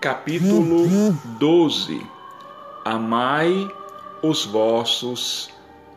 capítulo 0.00 0.86
12. 1.40 2.06
Amai 2.84 3.68
os 4.22 4.44
vossos 4.44 5.50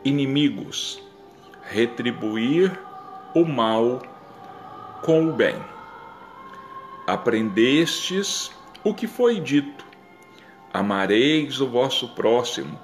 inimigos, 0.04 1.00
retribuir 1.62 2.76
o 3.32 3.44
mal 3.44 4.02
com 5.02 5.28
o 5.28 5.32
bem. 5.32 5.54
Aprendestes 7.06 8.50
o 8.82 8.92
que 8.92 9.06
foi 9.06 9.38
dito: 9.38 9.84
amareis 10.72 11.60
o 11.60 11.68
vosso 11.68 12.08
próximo 12.08 12.76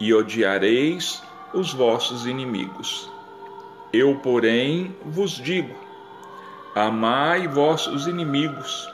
e 0.00 0.12
odiareis 0.12 1.22
os 1.52 1.72
vossos 1.72 2.26
inimigos. 2.26 3.08
Eu, 3.92 4.16
porém, 4.16 4.92
vos 5.04 5.30
digo: 5.30 5.74
amai 6.74 7.46
vossos 7.46 8.08
inimigos, 8.08 8.92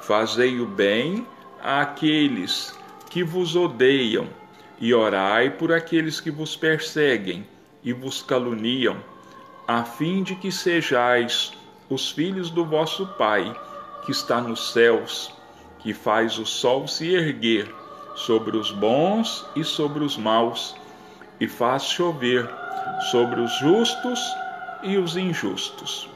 fazei 0.00 0.60
o 0.60 0.66
bem 0.66 1.26
àqueles 1.62 2.74
que 3.08 3.22
vos 3.22 3.56
odeiam, 3.56 4.28
e 4.80 4.94
orai 4.94 5.50
por 5.50 5.72
aqueles 5.72 6.20
que 6.20 6.30
vos 6.30 6.56
perseguem 6.56 7.46
e 7.84 7.92
vos 7.92 8.22
caluniam, 8.22 8.96
a 9.68 9.84
fim 9.84 10.22
de 10.22 10.34
que 10.34 10.50
sejais 10.50 11.52
os 11.88 12.10
filhos 12.10 12.50
do 12.50 12.64
vosso 12.64 13.06
Pai, 13.18 13.54
que 14.04 14.10
está 14.10 14.40
nos 14.40 14.72
céus, 14.72 15.32
que 15.80 15.92
faz 15.92 16.38
o 16.38 16.46
sol 16.46 16.88
se 16.88 17.12
erguer 17.12 17.72
sobre 18.14 18.56
os 18.56 18.70
bons 18.70 19.46
e 19.54 19.62
sobre 19.62 20.02
os 20.02 20.16
maus, 20.16 20.74
e 21.38 21.46
faz 21.46 21.84
chover 21.84 22.48
sobre 23.10 23.40
os 23.40 23.52
justos 23.58 24.20
e 24.82 24.96
os 24.96 25.16
injustos. 25.16 26.08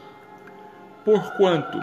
Porquanto, 1.05 1.79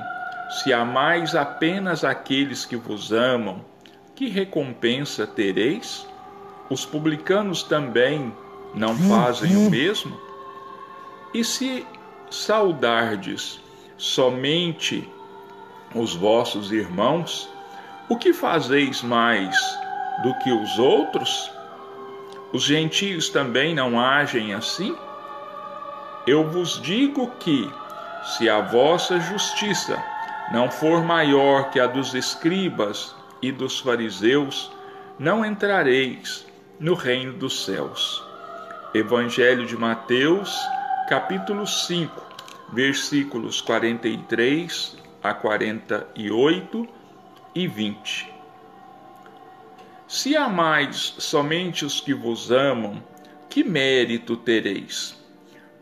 se 0.52 0.74
amais 0.74 1.34
apenas 1.34 2.04
aqueles 2.04 2.66
que 2.66 2.76
vos 2.76 3.14
amam, 3.14 3.64
que 4.14 4.28
recompensa 4.28 5.26
tereis? 5.26 6.06
Os 6.70 6.86
publicanos 6.86 7.64
também 7.64 8.34
não 8.76 8.96
fazem 8.96 9.56
o 9.56 9.70
mesmo? 9.72 10.20
E 11.34 11.44
se 11.44 11.86
saudardes 12.30 13.62
somente 13.98 15.10
os 15.96 16.16
vossos 16.16 16.72
irmãos, 16.72 17.50
o 18.10 18.18
que 18.18 18.34
fazeis 18.34 19.02
mais 19.02 19.56
do 20.22 20.34
que 20.40 20.52
os 20.52 20.78
outros? 20.78 21.50
Os 22.52 22.64
gentios 22.64 23.30
também 23.30 23.74
não 23.74 23.98
agem 23.98 24.54
assim? 24.54 24.96
Eu 26.28 26.50
vos 26.50 26.82
digo 26.82 27.32
que, 27.40 27.72
se 28.24 28.50
a 28.50 28.60
vossa 28.60 29.18
justiça 29.20 30.02
não 30.52 30.70
for 30.70 31.02
maior 31.02 31.72
que 31.72 31.80
a 31.80 31.88
dos 31.88 32.14
escribas 32.14 33.16
e 33.42 33.52
dos 33.52 33.80
fariseus, 33.80 34.70
não 35.18 35.46
entrareis 35.46 36.46
no 36.78 36.94
reino 36.94 37.34
dos 37.34 37.64
céus. 37.64 38.22
Evangelho 38.94 39.66
de 39.66 39.78
Mateus, 39.78 40.54
capítulo 41.08 41.66
5, 41.66 42.22
versículos 42.74 43.62
43 43.62 44.98
a 45.24 45.34
48 45.34 46.88
e 47.56 47.68
20. 47.68 48.34
Se 50.06 50.36
amais 50.36 51.16
somente 51.18 51.86
os 51.86 52.02
que 52.02 52.14
vos 52.14 52.52
amam, 52.52 53.02
que 53.50 53.64
mérito 53.64 54.36
tereis? 54.36 55.18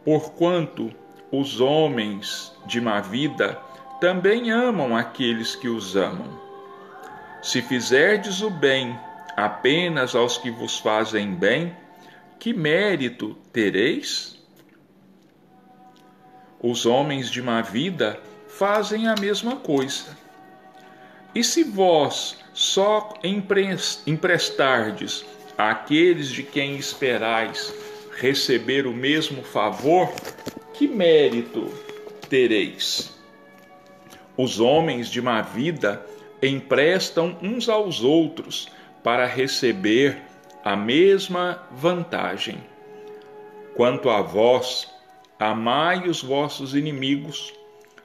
Porquanto 0.06 0.92
os 1.32 1.60
homens 1.60 2.56
de 2.68 2.80
má 2.80 3.02
vida 3.02 3.60
também 4.00 4.50
amam 4.50 4.96
aqueles 4.96 5.56
que 5.56 5.68
os 5.68 5.96
amam. 5.96 6.40
Se 7.42 7.62
fizerdes 7.62 8.42
o 8.42 8.50
bem 8.50 8.98
apenas 9.36 10.16
aos 10.16 10.38
que 10.38 10.50
vos 10.50 10.78
fazem 10.80 11.34
bem, 11.34 11.76
que 12.40 12.54
mérito 12.54 13.36
tereis? 13.52 14.38
Os 16.62 16.86
homens 16.86 17.30
de 17.30 17.42
má 17.42 17.62
vida 17.62 18.20
fazem 18.48 19.08
a 19.08 19.16
mesma 19.16 19.58
coisa. 19.58 20.18
E 21.36 21.44
se 21.44 21.64
vós 21.64 22.38
só 22.54 23.14
emprestardes 24.06 25.26
àqueles 25.58 26.30
de 26.30 26.44
quem 26.44 26.76
esperais 26.78 27.74
receber 28.18 28.88
o 28.88 28.94
mesmo 28.94 29.44
favor, 29.44 30.12
que 30.74 30.88
mérito 30.88 31.66
tereis? 32.30 33.19
Os 34.42 34.58
homens 34.62 35.10
de 35.10 35.22
má 35.22 35.42
vida 35.42 36.02
emprestam 36.42 37.38
uns 37.42 37.68
aos 37.68 38.06
outros 38.06 38.72
para 39.04 39.26
receber 39.26 40.18
a 40.64 40.78
mesma 40.78 41.68
vantagem. 41.70 42.64
Quanto 43.76 44.10
a 44.10 44.22
vós, 44.22 44.90
amai 45.38 46.08
os 46.08 46.24
vossos 46.24 46.74
inimigos, 46.74 47.54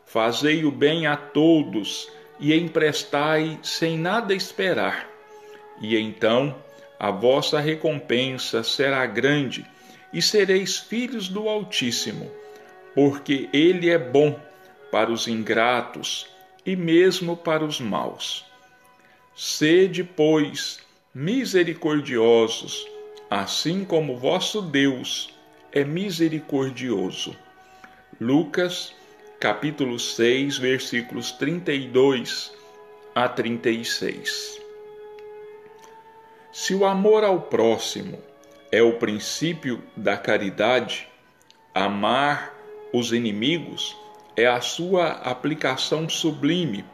fazei 0.05 0.65
o 0.65 0.73
bem 0.73 1.07
a 1.07 1.17
todos 1.17 2.11
e 2.41 2.53
emprestai 2.53 3.57
sem 3.63 3.97
nada 3.97 4.35
esperar. 4.35 5.09
E 5.81 5.97
então 5.97 6.53
a 6.99 7.13
vossa 7.13 7.61
recompensa 7.61 8.65
será 8.65 9.07
grande 9.07 9.65
e 10.13 10.21
sereis 10.21 10.79
filhos 10.79 11.29
do 11.29 11.49
Altíssimo, 11.49 12.29
porque 12.93 13.49
Ele 13.53 13.89
é 13.89 13.99
bom 13.99 14.37
para 14.95 15.11
os 15.11 15.27
ingratos 15.27 16.25
e 16.65 16.77
mesmo 16.77 17.37
para 17.37 17.65
os 17.65 17.81
maus. 17.81 18.45
Sede, 19.35 20.05
pois, 20.05 20.79
misericordiosos, 21.13 22.87
assim 23.29 23.85
como 23.85 24.17
vosso 24.17 24.63
Deus 24.63 25.35
é 25.73 25.83
misericordioso. 25.83 27.37
Lucas, 28.21 28.95
capítulo 29.41 29.99
6, 29.99 30.59
versículos 30.59 31.33
32 31.33 32.53
a 33.17 33.29
36. 33.29 34.63
Se 36.53 36.73
o 36.73 36.85
amor 36.85 37.25
ao 37.25 37.41
próximo 37.41 38.23
é 38.71 38.81
o 38.81 38.93
princípio 38.93 39.83
da 39.97 40.17
caridade, 40.17 41.09
amar 41.75 42.55
os 42.93 43.13
inimigos 43.13 44.04
é 44.37 44.47
a 44.47 44.61
sua 44.61 45.09
aplicação 45.23 46.09
sublime, 46.09 46.85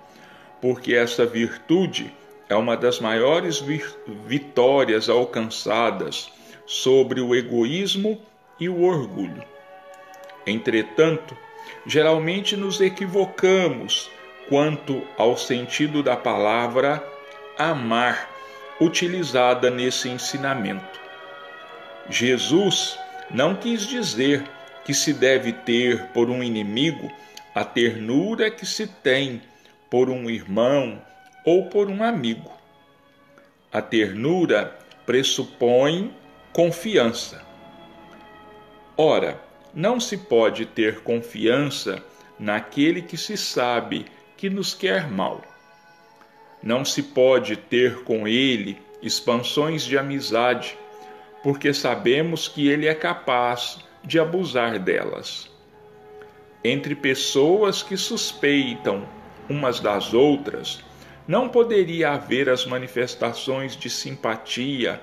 porque 0.61 0.95
essa 0.95 1.25
virtude 1.25 2.13
é 2.49 2.55
uma 2.55 2.77
das 2.77 3.01
maiores 3.01 3.63
vitórias 4.27 5.09
alcançadas 5.09 6.31
sobre 6.67 7.21
o 7.21 7.35
egoísmo 7.35 8.21
e 8.59 8.69
o 8.69 8.83
orgulho. 8.83 9.43
Entretanto, 10.47 11.37
geralmente 11.87 12.57
nos 12.57 12.81
equivocamos 12.81 14.11
quanto 14.49 15.03
ao 15.17 15.37
sentido 15.37 16.03
da 16.03 16.17
palavra 16.17 17.03
amar 17.57 18.29
utilizada 18.81 19.71
nesse 19.71 20.09
ensinamento. 20.09 21.01
Jesus 22.09 22.99
não 23.31 23.55
quis 23.55 23.87
dizer 23.87 24.43
que 24.85 24.93
se 24.93 25.13
deve 25.13 25.53
ter 25.53 26.07
por 26.07 26.29
um 26.29 26.43
inimigo 26.43 27.11
a 27.55 27.65
ternura 27.65 28.51
que 28.51 28.65
se 28.65 28.87
tem 28.87 29.43
por 29.91 30.09
um 30.09 30.31
irmão 30.31 31.03
ou 31.45 31.67
por 31.67 31.89
um 31.89 32.03
amigo. 32.03 32.53
A 33.73 33.83
ternura 33.83 34.79
pressupõe 35.05 36.15
confiança. 36.53 37.43
Ora, 38.97 39.41
não 39.75 39.99
se 39.99 40.17
pode 40.17 40.67
ter 40.67 41.01
confiança 41.01 42.03
naquele 42.39 43.03
que 43.03 43.17
se 43.17 43.37
sabe 43.37 44.07
que 44.37 44.49
nos 44.49 44.75
quer 44.75 45.11
mal. 45.11 45.43
Não 46.63 46.85
se 46.85 47.03
pode 47.03 47.57
ter 47.57 48.05
com 48.05 48.29
ele 48.29 48.81
expansões 49.03 49.83
de 49.83 49.97
amizade, 49.97 50.77
porque 51.43 51.73
sabemos 51.73 52.47
que 52.47 52.69
ele 52.69 52.87
é 52.87 52.95
capaz 52.95 53.79
de 54.05 54.19
abusar 54.19 54.79
delas. 54.79 55.50
Entre 56.63 56.95
pessoas 56.95 57.83
que 57.83 57.97
suspeitam 57.97 59.09
umas 59.49 59.81
das 59.81 60.13
outras, 60.13 60.81
não 61.27 61.49
poderia 61.49 62.11
haver 62.11 62.49
as 62.49 62.67
manifestações 62.67 63.77
de 63.77 63.89
simpatia 63.89 65.01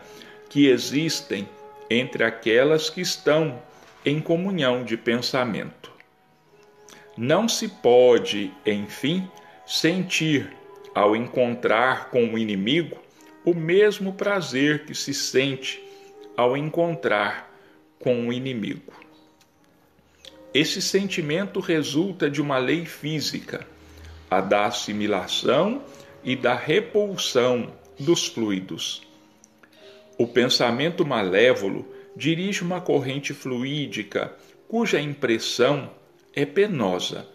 que 0.49 0.67
existem 0.67 1.47
entre 1.89 2.23
aquelas 2.23 2.89
que 2.89 3.01
estão 3.01 3.61
em 4.05 4.19
comunhão 4.19 4.83
de 4.83 4.95
pensamento. 4.95 5.91
Não 7.17 7.47
se 7.47 7.67
pode, 7.67 8.53
enfim, 8.65 9.29
sentir, 9.65 10.55
ao 10.93 11.15
encontrar 11.15 12.09
com 12.09 12.33
o 12.33 12.37
inimigo, 12.37 12.97
o 13.43 13.53
mesmo 13.53 14.13
prazer 14.13 14.85
que 14.85 14.93
se 14.93 15.13
sente 15.13 15.81
ao 16.35 16.55
encontrar 16.55 17.51
com 17.99 18.27
o 18.27 18.33
inimigo. 18.33 18.93
Esse 20.59 20.81
sentimento 20.81 21.59
resulta 21.59 22.31
de 22.31 22.41
uma 22.41 22.57
lei 22.57 22.83
física, 22.83 23.67
a 24.27 24.41
da 24.41 24.65
assimilação 24.65 25.83
e 26.23 26.35
da 26.35 26.55
repulsão 26.55 27.71
dos 27.99 28.25
fluidos. 28.25 29.03
O 30.17 30.25
pensamento 30.25 31.05
malévolo 31.05 31.87
dirige 32.15 32.63
uma 32.63 32.81
corrente 32.81 33.35
fluídica 33.35 34.33
cuja 34.67 34.99
impressão 34.99 35.91
é 36.33 36.43
penosa. 36.43 37.27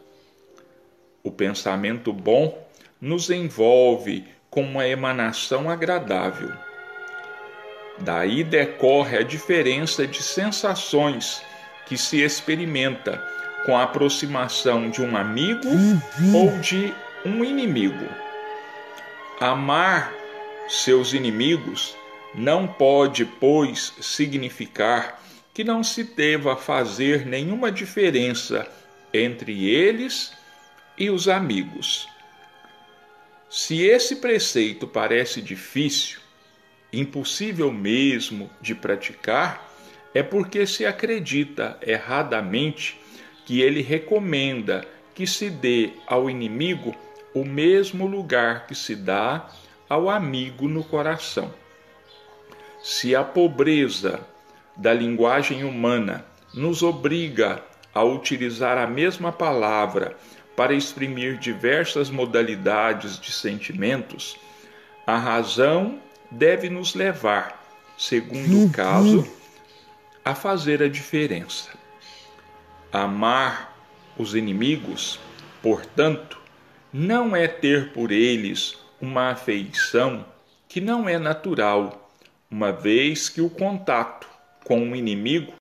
O 1.23 1.31
pensamento 1.31 2.13
bom 2.13 2.67
nos 3.01 3.31
envolve 3.31 4.25
com 4.51 4.65
uma 4.65 4.89
emanação 4.89 5.71
agradável. 5.71 6.51
Daí 8.01 8.43
decorre 8.43 9.19
a 9.19 9.23
diferença 9.23 10.09
de 10.09 10.21
sensações 10.21 11.41
que 11.93 11.99
se 11.99 12.23
experimenta 12.23 13.23
com 13.67 13.77
a 13.77 13.83
aproximação 13.83 14.89
de 14.89 15.03
um 15.03 15.15
amigo 15.15 15.69
uhum. 15.69 16.35
ou 16.35 16.59
de 16.61 16.91
um 17.23 17.45
inimigo. 17.45 18.09
Amar 19.39 20.11
seus 20.71 21.13
inimigos 21.13 21.95
não 22.35 22.67
pode, 22.67 23.27
pois, 23.27 23.93
significar 24.01 25.23
que 25.53 25.63
não 25.63 25.85
se 25.85 26.03
deva 26.03 26.57
fazer 26.57 27.27
nenhuma 27.27 27.71
diferença 27.71 28.67
entre 29.13 29.69
eles 29.69 30.33
e 30.97 31.11
os 31.11 31.29
amigos. 31.29 32.09
Se 33.51 33.83
esse 33.83 34.17
preceito 34.17 34.89
parece 34.89 35.43
difícil, 35.43 36.21
impossível 36.91 37.71
mesmo 37.71 38.51
de 38.63 38.75
praticar, 38.75 39.72
é 40.15 40.23
porque 40.23 40.67
se 40.67 40.85
acredita 40.85 41.79
erradamente 41.81 43.01
que 43.45 43.61
ele 43.61 43.83
recomenda 43.83 44.85
que 45.15 45.27
se 45.27 45.51
dê 45.51 45.91
ao 46.07 46.29
inimigo 46.29 46.95
o 47.35 47.45
mesmo 47.45 48.07
lugar 48.07 48.67
que 48.67 48.75
se 48.75 48.95
dá 48.95 49.49
ao 49.89 50.09
amigo 50.09 50.69
no 50.69 50.85
coração. 50.85 51.53
Se 52.83 53.15
a 53.15 53.23
pobreza 53.23 54.21
da 54.77 54.93
linguagem 54.93 55.65
humana 55.65 56.25
nos 56.55 56.83
obriga 56.83 57.63
a 57.95 58.03
utilizar 58.03 58.79
a 58.79 58.87
mesma 58.87 59.31
palavra 59.31 60.17
para 60.57 60.75
exprimir 60.75 61.39
diversas 61.39 62.11
modalidades 62.11 63.19
de 63.19 63.33
sentimentos, 63.33 64.37
a 65.07 65.17
razão 65.17 65.99
deve 66.31 66.69
nos 66.69 66.95
levar, 66.95 67.63
segundo 67.97 68.67
o 68.67 68.71
caso, 68.71 69.27
a 70.25 70.35
fazer 70.35 70.83
a 70.83 70.89
diferença. 70.89 71.71
Amar 72.93 73.77
os 74.17 74.35
inimigos, 74.35 75.19
portanto, 75.63 76.39
não 76.93 77.35
é 77.35 77.49
ter 77.49 77.93
por 77.93 78.13
eles 78.13 78.79
uma 79.01 79.31
afeição 79.31 80.25
que 80.69 80.81
não 80.81 81.09
é 81.09 81.19
natural, 81.19 82.11
uma 82.51 82.71
vez 82.71 83.29
que 83.29 83.41
o 83.41 83.51
contato 83.51 84.29
com 84.65 84.79
um 84.79 84.95
inimigo 84.95 85.55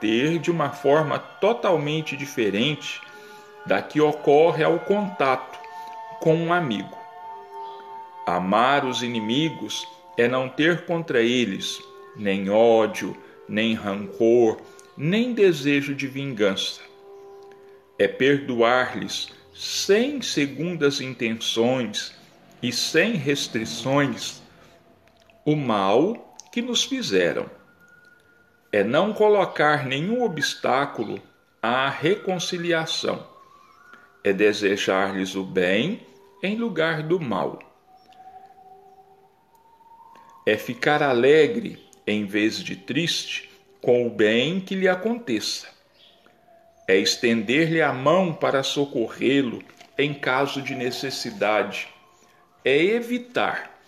ter 0.00 0.38
de 0.38 0.50
uma 0.50 0.70
forma 0.70 1.18
totalmente 1.18 2.16
diferente 2.16 3.00
da 3.66 3.82
que 3.82 4.00
ocorre 4.00 4.62
ao 4.62 4.78
contato 4.78 5.58
com 6.20 6.34
um 6.34 6.52
amigo. 6.52 6.96
Amar 8.26 8.84
os 8.84 9.02
inimigos 9.02 9.86
é 10.16 10.28
não 10.28 10.48
ter 10.48 10.86
contra 10.86 11.20
eles 11.20 11.82
nem 12.16 12.50
ódio, 12.50 13.16
nem 13.48 13.74
rancor, 13.74 14.60
nem 14.96 15.32
desejo 15.32 15.94
de 15.94 16.06
vingança. 16.06 16.80
É 17.98 18.06
perdoar-lhes 18.06 19.28
sem 19.54 20.20
segundas 20.22 21.00
intenções 21.00 22.14
e 22.62 22.72
sem 22.72 23.14
restrições 23.14 24.42
o 25.44 25.56
mal 25.56 26.36
que 26.52 26.60
nos 26.60 26.84
fizeram. 26.84 27.50
É 28.70 28.84
não 28.84 29.14
colocar 29.14 29.86
nenhum 29.86 30.22
obstáculo 30.22 31.20
à 31.62 31.88
reconciliação. 31.88 33.26
É 34.22 34.32
desejar-lhes 34.32 35.34
o 35.34 35.42
bem 35.42 36.06
em 36.42 36.56
lugar 36.56 37.02
do 37.02 37.18
mal. 37.18 37.58
É 40.44 40.56
ficar 40.56 41.02
alegre 41.02 41.87
em 42.10 42.24
vez 42.24 42.62
de 42.62 42.74
triste 42.74 43.50
com 43.82 44.06
o 44.06 44.10
bem 44.10 44.60
que 44.60 44.74
lhe 44.74 44.88
aconteça. 44.88 45.68
É 46.86 46.96
estender-lhe 46.96 47.82
a 47.82 47.92
mão 47.92 48.32
para 48.32 48.62
socorrê-lo 48.62 49.62
em 49.96 50.14
caso 50.14 50.62
de 50.62 50.74
necessidade. 50.74 51.88
É 52.64 52.82
evitar 52.82 53.78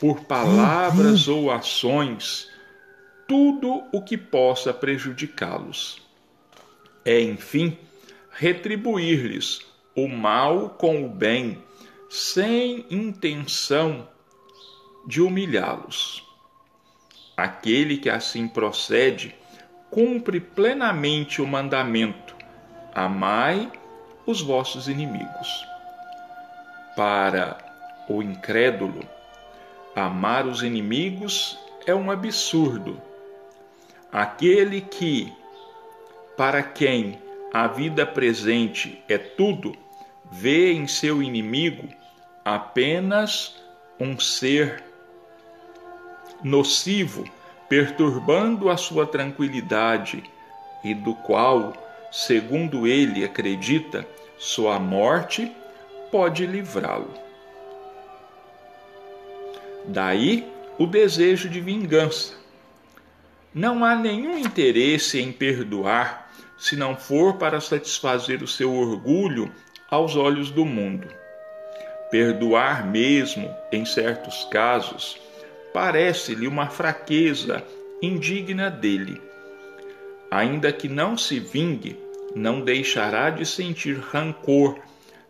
por 0.00 0.20
palavras 0.24 1.28
ou 1.28 1.50
ações 1.50 2.50
tudo 3.28 3.82
o 3.92 4.00
que 4.00 4.16
possa 4.16 4.72
prejudicá-los. 4.72 6.02
É, 7.04 7.20
enfim, 7.20 7.76
retribuir-lhes 8.30 9.60
o 9.94 10.08
mal 10.08 10.70
com 10.70 11.04
o 11.04 11.08
bem, 11.08 11.62
sem 12.08 12.86
intenção 12.90 14.08
de 15.06 15.20
humilhá-los. 15.20 16.25
Aquele 17.36 17.98
que 17.98 18.08
assim 18.08 18.48
procede 18.48 19.34
cumpre 19.90 20.40
plenamente 20.40 21.42
o 21.42 21.46
mandamento: 21.46 22.34
amai 22.94 23.70
os 24.24 24.40
vossos 24.40 24.88
inimigos. 24.88 25.66
Para 26.96 27.58
o 28.08 28.22
incrédulo, 28.22 29.06
Amar 29.96 30.46
os 30.46 30.62
inimigos 30.62 31.58
é 31.86 31.94
um 31.94 32.10
absurdo. 32.10 33.00
Aquele 34.12 34.82
que, 34.82 35.32
para 36.36 36.62
quem 36.62 37.18
a 37.50 37.66
vida 37.66 38.04
presente 38.04 39.02
é 39.08 39.16
tudo, 39.16 39.74
vê 40.30 40.70
em 40.70 40.86
seu 40.86 41.22
inimigo 41.22 41.88
apenas 42.44 43.56
um 43.98 44.20
ser 44.20 44.84
nocivo, 46.46 47.24
perturbando 47.68 48.70
a 48.70 48.76
sua 48.76 49.04
tranquilidade 49.04 50.22
e 50.84 50.94
do 50.94 51.12
qual, 51.12 51.72
segundo 52.12 52.86
ele 52.86 53.24
acredita, 53.24 54.06
sua 54.38 54.78
morte 54.78 55.50
pode 56.10 56.46
livrá-lo. 56.46 57.12
Daí 59.86 60.48
o 60.78 60.86
desejo 60.86 61.48
de 61.48 61.60
vingança. 61.60 62.34
Não 63.52 63.84
há 63.84 63.96
nenhum 63.96 64.38
interesse 64.38 65.20
em 65.20 65.32
perdoar 65.32 66.30
se 66.56 66.76
não 66.76 66.96
for 66.96 67.34
para 67.34 67.60
satisfazer 67.60 68.42
o 68.42 68.48
seu 68.48 68.72
orgulho 68.72 69.50
aos 69.90 70.14
olhos 70.14 70.50
do 70.50 70.64
mundo. 70.64 71.08
Perdoar 72.10 72.86
mesmo, 72.86 73.52
em 73.72 73.84
certos 73.84 74.44
casos, 74.44 75.25
parece-lhe 75.76 76.48
uma 76.48 76.70
fraqueza 76.70 77.62
indigna 78.00 78.70
dele. 78.70 79.20
Ainda 80.30 80.72
que 80.72 80.88
não 80.88 81.18
se 81.18 81.38
vingue, 81.38 82.00
não 82.34 82.62
deixará 82.62 83.28
de 83.28 83.44
sentir 83.44 83.98
rancor, 83.98 84.78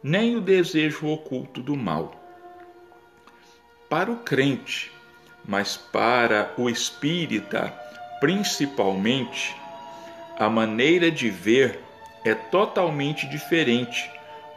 nem 0.00 0.36
o 0.36 0.40
desejo 0.40 1.08
oculto 1.08 1.60
do 1.60 1.74
mal 1.74 2.14
para 3.88 4.08
o 4.08 4.18
crente, 4.18 4.92
mas 5.44 5.76
para 5.76 6.52
o 6.56 6.70
espírita, 6.70 7.74
principalmente, 8.20 9.52
a 10.38 10.48
maneira 10.48 11.10
de 11.10 11.28
ver 11.28 11.80
é 12.24 12.36
totalmente 12.36 13.28
diferente, 13.28 14.08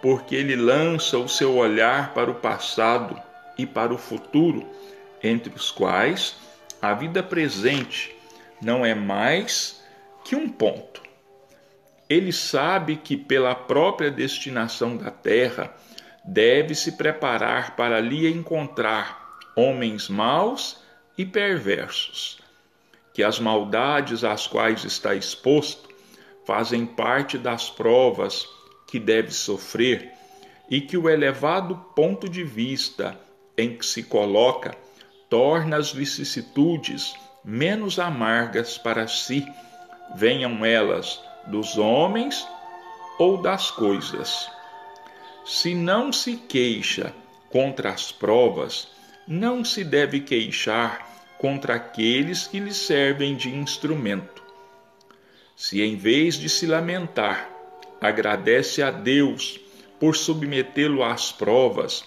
porque 0.04 0.36
ele 0.36 0.56
lança 0.56 1.18
o 1.18 1.28
seu 1.28 1.56
olhar 1.56 2.14
para 2.14 2.30
o 2.30 2.36
passado 2.36 3.20
e 3.58 3.66
para 3.66 3.92
o 3.92 3.98
futuro, 3.98 4.68
entre 5.24 5.54
os 5.54 5.72
quais 5.72 6.36
a 6.82 6.94
vida 6.94 7.22
presente 7.22 8.16
não 8.62 8.86
é 8.86 8.94
mais 8.94 9.84
que 10.24 10.36
um 10.36 10.50
ponto. 10.50 11.02
Ele 12.10 12.32
sabe 12.32 12.96
que, 12.96 13.16
pela 13.16 13.54
própria 13.54 14.10
destinação 14.10 14.98
da 14.98 15.12
terra, 15.12 15.76
deve 16.26 16.74
se 16.74 16.94
preparar 16.94 17.76
para 17.76 17.98
ali 17.98 18.32
encontrar 18.32 19.40
homens 19.56 20.10
maus 20.10 20.80
e 21.18 21.26
perversos, 21.26 22.40
que 23.14 23.24
as 23.24 23.40
maldades 23.40 24.24
às 24.24 24.48
quais 24.48 24.84
está 24.84 25.14
exposto 25.14 25.90
fazem 26.46 26.86
parte 26.86 27.38
das 27.38 27.70
provas 27.70 28.48
que 28.88 29.00
deve 29.00 29.32
sofrer 29.32 30.12
e 30.70 30.82
que 30.82 30.98
o 30.98 31.10
elevado 31.10 31.76
ponto 31.96 32.28
de 32.28 32.44
vista 32.44 33.20
em 33.58 33.76
que 33.76 33.86
se 33.86 34.04
coloca 34.04 34.76
torna 35.30 35.78
as 35.78 35.92
vicissitudes 35.92 37.14
menos 37.44 38.00
amargas 38.00 38.78
para 38.78 39.08
si, 39.08 39.48
venham 40.16 40.66
elas 40.66 41.22
dos 41.48 41.78
homens 41.78 42.48
ou 43.18 43.42
das 43.42 43.72
coisas. 43.72 44.50
Se 45.46 45.74
não 45.74 46.12
se 46.12 46.36
queixa 46.36 47.14
contra 47.50 47.92
as 47.92 48.12
provas, 48.12 48.88
não 49.28 49.64
se 49.64 49.84
deve 49.84 50.20
queixar 50.20 51.08
contra 51.38 51.76
aqueles 51.76 52.48
que 52.48 52.60
lhe 52.60 52.74
servem 52.74 53.36
de 53.36 53.50
instrumento. 53.50 54.44
Se 55.56 55.82
em 55.82 55.96
vez 55.96 56.36
de 56.36 56.50
se 56.50 56.66
lamentar, 56.66 57.50
agradece 58.02 58.82
a 58.82 58.92
Deus 58.92 59.60
por 60.00 60.16
submetê-lo 60.16 61.04
às 61.04 61.32
provas, 61.32 62.04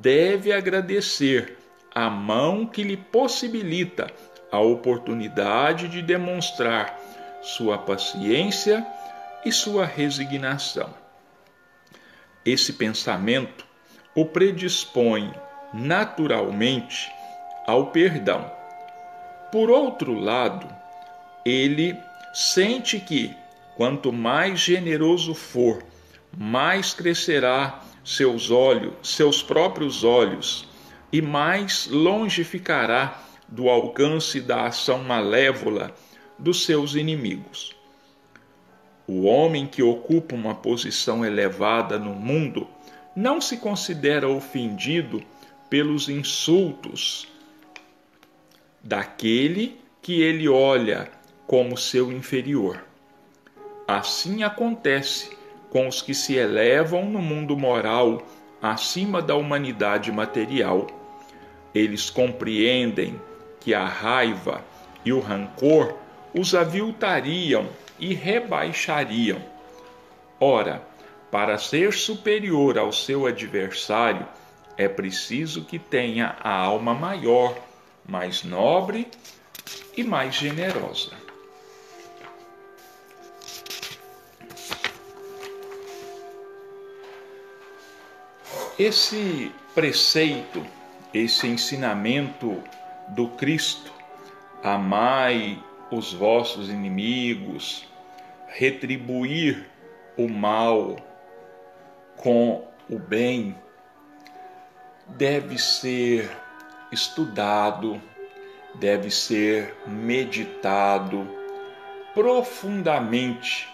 deve 0.00 0.52
agradecer 0.52 1.55
a 1.96 2.10
mão 2.10 2.66
que 2.66 2.82
lhe 2.82 2.98
possibilita 2.98 4.06
a 4.52 4.60
oportunidade 4.60 5.88
de 5.88 6.02
demonstrar 6.02 7.00
sua 7.40 7.78
paciência 7.78 8.86
e 9.42 9.50
sua 9.50 9.86
resignação. 9.86 10.92
Esse 12.44 12.74
pensamento 12.74 13.64
o 14.14 14.26
predispõe 14.26 15.32
naturalmente 15.72 17.10
ao 17.66 17.86
perdão. 17.86 18.44
Por 19.50 19.70
outro 19.70 20.12
lado, 20.12 20.68
ele 21.46 21.96
sente 22.34 23.00
que, 23.00 23.34
quanto 23.74 24.12
mais 24.12 24.60
generoso 24.60 25.34
for, 25.34 25.82
mais 26.36 26.92
crescerá 26.92 27.80
seus 28.04 28.50
olhos, 28.50 28.92
seus 29.02 29.42
próprios 29.42 30.04
olhos, 30.04 30.68
e 31.16 31.22
mais 31.22 31.86
longe 31.86 32.44
ficará 32.44 33.22
do 33.48 33.70
alcance 33.70 34.38
da 34.38 34.66
ação 34.66 35.02
malévola 35.02 35.94
dos 36.38 36.66
seus 36.66 36.94
inimigos. 36.94 37.74
O 39.06 39.22
homem 39.22 39.66
que 39.66 39.82
ocupa 39.82 40.34
uma 40.34 40.54
posição 40.54 41.24
elevada 41.24 41.98
no 41.98 42.14
mundo 42.14 42.68
não 43.16 43.40
se 43.40 43.56
considera 43.56 44.28
ofendido 44.28 45.22
pelos 45.70 46.10
insultos 46.10 47.26
daquele 48.84 49.80
que 50.02 50.20
ele 50.20 50.46
olha 50.46 51.10
como 51.46 51.78
seu 51.78 52.12
inferior. 52.12 52.84
Assim 53.88 54.42
acontece 54.42 55.34
com 55.70 55.88
os 55.88 56.02
que 56.02 56.12
se 56.12 56.34
elevam 56.34 57.06
no 57.06 57.22
mundo 57.22 57.56
moral 57.56 58.22
acima 58.60 59.22
da 59.22 59.34
humanidade 59.34 60.12
material. 60.12 61.05
Eles 61.76 62.08
compreendem 62.08 63.20
que 63.60 63.74
a 63.74 63.84
raiva 63.84 64.64
e 65.04 65.12
o 65.12 65.20
rancor 65.20 65.94
os 66.32 66.54
aviltariam 66.54 67.68
e 68.00 68.14
rebaixariam. 68.14 69.38
Ora, 70.40 70.82
para 71.30 71.58
ser 71.58 71.92
superior 71.92 72.78
ao 72.78 72.90
seu 72.92 73.26
adversário, 73.26 74.26
é 74.74 74.88
preciso 74.88 75.66
que 75.66 75.78
tenha 75.78 76.34
a 76.40 76.50
alma 76.50 76.94
maior, 76.94 77.54
mais 78.08 78.42
nobre 78.42 79.06
e 79.94 80.02
mais 80.02 80.34
generosa. 80.34 81.12
Esse 88.78 89.52
preceito, 89.74 90.64
esse 91.16 91.46
ensinamento 91.46 92.62
do 93.08 93.28
Cristo, 93.28 93.90
amai 94.62 95.58
os 95.90 96.12
vossos 96.12 96.68
inimigos, 96.68 97.86
retribuir 98.48 99.66
o 100.16 100.28
mal 100.28 100.96
com 102.16 102.66
o 102.90 102.98
bem, 102.98 103.56
deve 105.06 105.58
ser 105.58 106.30
estudado, 106.92 108.00
deve 108.74 109.10
ser 109.10 109.74
meditado 109.86 111.26
profundamente 112.12 113.68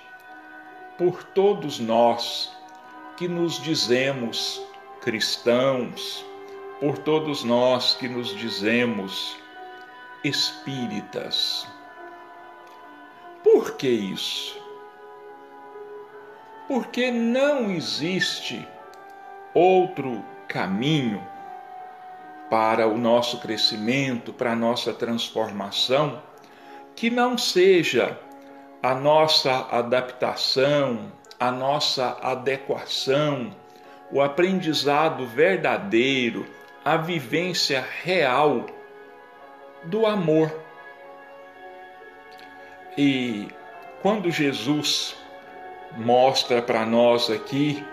por 0.97 1.25
todos 1.25 1.81
nós 1.81 2.55
que 3.17 3.27
nos 3.27 3.61
dizemos 3.61 4.63
cristãos, 5.01 6.25
por 6.83 6.99
todos 6.99 7.45
nós 7.45 7.95
que 7.95 8.09
nos 8.09 8.35
dizemos 8.37 9.37
espíritas. 10.25 11.65
Por 13.45 13.77
que 13.77 13.89
isso? 13.89 14.61
Porque 16.67 17.13
não 17.13 17.71
existe 17.71 18.67
outro 19.55 20.25
caminho 20.49 21.25
para 22.51 22.89
o 22.89 22.99
nosso 22.99 23.39
crescimento, 23.39 24.33
para 24.33 24.51
a 24.51 24.57
nossa 24.57 24.93
transformação, 24.93 26.21
que 26.97 27.11
não 27.11 27.39
seja 27.39 28.19
a 28.83 28.93
nossa 28.93 29.69
adaptação, 29.71 31.13
a 31.39 31.53
nossa 31.53 32.19
adequação 32.21 33.55
o 34.13 34.21
aprendizado 34.21 35.27
verdadeiro, 35.27 36.47
a 36.85 36.97
vivência 36.97 37.85
real 38.03 38.67
do 39.85 40.07
amor. 40.07 40.53
E 42.97 43.49
quando 44.01 44.31
Jesus 44.31 45.17
mostra 45.97 46.61
para 46.61 46.85
nós 46.85 47.31
aqui, 47.31 47.85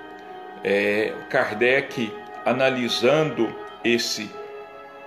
é, 0.64 1.14
Kardec 1.30 2.12
analisando 2.46 3.54
esse 3.84 4.30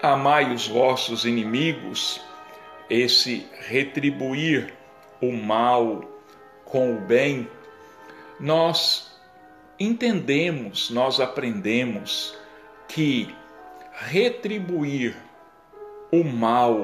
amai 0.03 0.53
os 0.53 0.67
vossos 0.67 1.25
inimigos, 1.25 2.21
esse 2.91 3.47
retribuir 3.61 4.75
o 5.21 5.33
mal 5.33 6.03
com 6.65 6.97
o 6.97 7.01
bem, 7.01 7.49
nós 8.41 9.13
entendemos, 9.79 10.91
nós 10.91 11.21
aprendemos 11.21 12.37
que 12.89 13.33
retribuir 14.07 15.17
o 16.11 16.23
mal 16.25 16.83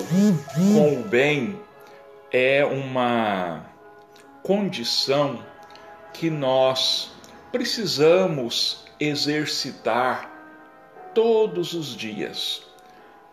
com 0.55 1.01
o 1.01 1.03
bem 1.03 1.61
é 2.31 2.65
uma 2.65 3.65
condição 4.43 5.43
que 6.13 6.31
nós 6.31 7.11
precisamos 7.53 8.85
exercitar 8.99 10.31
todos 11.15 11.75
os 11.75 11.95
dias. 11.97 12.63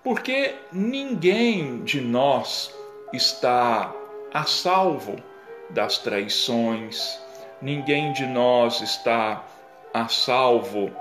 Porque 0.04 0.56
ninguém 0.72 1.84
de 1.84 2.02
nós 2.02 2.74
está 3.14 3.94
a 4.34 4.44
salvo 4.44 5.16
das 5.70 5.98
traições, 5.98 7.20
ninguém 7.62 8.14
de 8.14 8.26
nós 8.26 8.82
está 8.82 9.44
a 9.94 10.08
salvo 10.08 10.92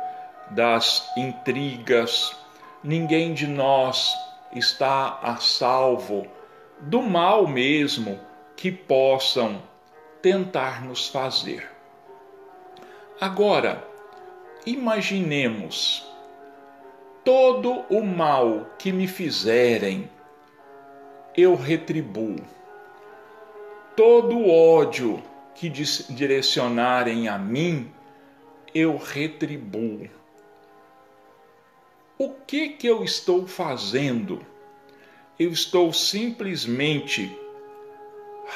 das 0.51 1.11
intrigas, 1.17 2.35
ninguém 2.85 3.33
de 3.33 3.47
nós 3.47 4.15
está 4.55 5.19
a 5.23 5.37
salvo 5.37 6.27
do 6.81 7.01
mal 7.01 7.47
mesmo 7.47 8.21
que 8.55 8.71
possam 8.71 9.63
tentar 10.21 10.85
nos 10.85 11.09
fazer. 11.09 11.69
Agora, 13.19 13.83
imaginemos 14.67 16.07
todo 17.25 17.85
o 17.89 18.05
mal 18.05 18.67
que 18.79 18.93
me 18.93 19.09
fizerem, 19.09 20.11
eu 21.37 21.55
retribuo. 21.55 22.37
Todo 23.97 24.37
o 24.37 24.51
ódio 24.51 25.23
que 25.55 25.71
direcionarem 25.71 27.29
a 27.29 27.39
mim, 27.39 27.91
eu 28.75 28.97
retribuo. 28.97 30.09
O 32.17 32.31
que 32.47 32.69
que 32.69 32.87
eu 32.87 33.03
estou 33.03 33.45
fazendo? 33.45 34.41
Eu 35.37 35.51
estou 35.51 35.93
simplesmente 35.93 37.37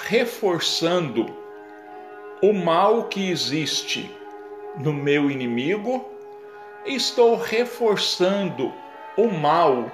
reforçando 0.05 1.27
o 2.41 2.53
mal 2.53 3.09
que 3.09 3.29
existe 3.29 4.09
no 4.79 4.93
meu 4.93 5.29
inimigo, 5.29 6.09
estou 6.87 7.37
reforçando 7.37 8.73
o 9.17 9.27
mal 9.27 9.91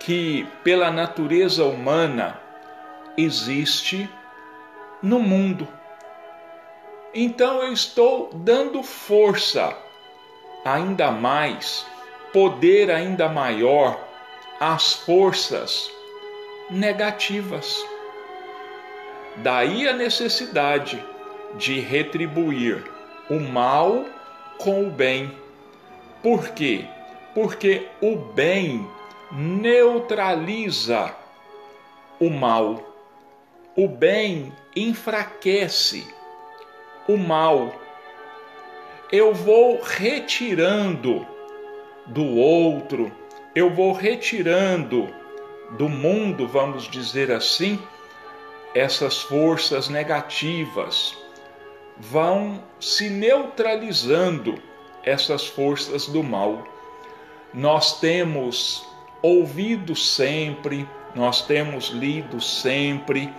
que 0.00 0.46
pela 0.64 0.90
natureza 0.90 1.66
humana 1.66 2.40
existe 3.14 4.08
no 5.02 5.18
mundo. 5.18 5.68
Então 7.12 7.62
eu 7.62 7.74
estou 7.74 8.30
dando 8.32 8.82
força 8.82 9.76
ainda 10.64 11.10
mais, 11.10 11.86
poder 12.32 12.90
ainda 12.90 13.28
maior 13.28 13.98
às 14.58 14.92
forças 14.92 15.90
negativas. 16.70 17.84
Daí 19.36 19.88
a 19.88 19.92
necessidade 19.92 21.02
de 21.56 21.80
retribuir 21.80 22.84
o 23.28 23.38
mal 23.40 24.04
com 24.58 24.86
o 24.86 24.90
bem. 24.90 25.36
Por 26.22 26.48
quê? 26.50 26.84
Porque 27.34 27.88
o 28.00 28.16
bem 28.16 28.86
neutraliza 29.32 31.14
o 32.20 32.30
mal. 32.30 32.80
O 33.74 33.88
bem 33.88 34.52
enfraquece 34.76 36.06
o 37.08 37.16
mal. 37.16 37.74
Eu 39.10 39.34
vou 39.34 39.80
retirando 39.82 41.26
do 42.06 42.24
outro, 42.24 43.12
eu 43.54 43.70
vou 43.70 43.92
retirando 43.92 45.08
do 45.70 45.88
mundo, 45.88 46.46
vamos 46.46 46.88
dizer 46.88 47.30
assim, 47.30 47.78
essas 48.74 49.20
forças 49.22 49.88
negativas, 49.88 51.16
vão 51.98 52.62
se 52.80 53.08
neutralizando 53.08 54.60
essas 55.02 55.46
forças 55.46 56.06
do 56.06 56.22
mal. 56.22 56.66
Nós 57.52 58.00
temos 58.00 58.86
ouvido 59.20 59.94
sempre, 59.94 60.88
nós 61.14 61.42
temos 61.46 61.88
lido 61.88 62.40
sempre 62.40 63.32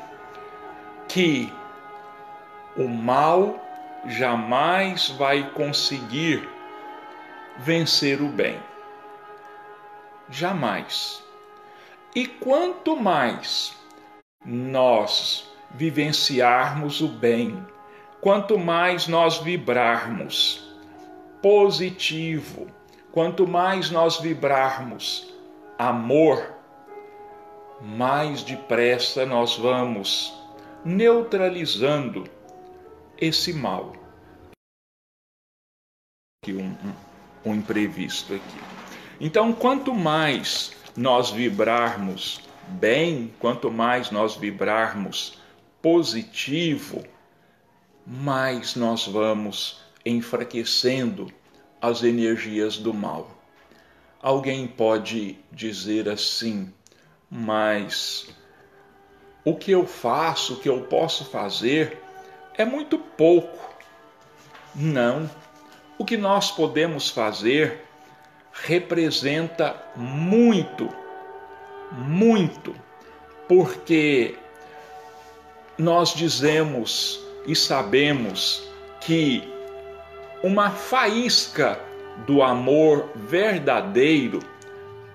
que 1.08 1.51
o 2.77 2.88
mal 2.88 3.60
jamais 4.08 5.10
vai 5.10 5.51
conseguir 5.51 6.48
vencer 7.60 8.22
o 8.22 8.27
bem. 8.27 8.60
Jamais. 10.29 11.24
E 12.15 12.27
quanto 12.27 12.95
mais 12.95 13.75
nós 14.45 15.50
vivenciarmos 15.72 17.01
o 17.01 17.07
bem, 17.07 17.65
quanto 18.22 18.57
mais 18.57 19.07
nós 19.07 19.38
vibrarmos 19.38 20.72
positivo, 21.41 22.67
quanto 23.12 23.48
mais 23.48 23.89
nós 23.89 24.19
vibrarmos 24.19 25.33
amor, 25.77 26.53
mais 27.81 28.43
depressa 28.43 29.25
nós 29.25 29.57
vamos 29.57 30.33
neutralizando 30.86 32.24
esse 33.17 33.53
mal. 33.53 33.93
Um, 36.48 36.60
um, 36.60 37.12
um 37.45 37.55
imprevisto 37.55 38.33
aqui. 38.33 38.59
Então, 39.19 39.53
quanto 39.53 39.93
mais 39.93 40.71
nós 40.95 41.29
vibrarmos 41.29 42.41
bem, 42.67 43.33
quanto 43.39 43.71
mais 43.71 44.12
nós 44.12 44.35
vibrarmos 44.35 45.38
positivo, 45.81 47.03
mais 48.05 48.75
nós 48.75 49.05
vamos 49.07 49.81
enfraquecendo 50.05 51.31
as 51.81 52.03
energias 52.03 52.77
do 52.77 52.93
mal. 52.93 53.29
Alguém 54.21 54.67
pode 54.67 55.38
dizer 55.51 56.07
assim, 56.07 56.73
mas 57.29 58.27
o 59.43 59.55
que 59.55 59.71
eu 59.71 59.85
faço, 59.85 60.53
o 60.53 60.59
que 60.59 60.69
eu 60.69 60.81
posso 60.81 61.25
fazer 61.25 62.01
é 62.57 62.63
muito 62.63 62.97
pouco. 62.97 63.73
Não. 64.73 65.29
O 66.03 66.05
que 66.05 66.17
nós 66.17 66.51
podemos 66.51 67.10
fazer 67.10 67.79
representa 68.51 69.74
muito, 69.95 70.89
muito, 71.93 72.75
porque 73.48 74.36
nós 75.77 76.13
dizemos 76.13 77.24
e 77.48 77.55
sabemos 77.55 78.67
que 79.00 79.50
uma 80.43 80.72
faísca 80.72 81.79
do 82.27 82.43
amor 82.43 83.10
verdadeiro 83.15 84.39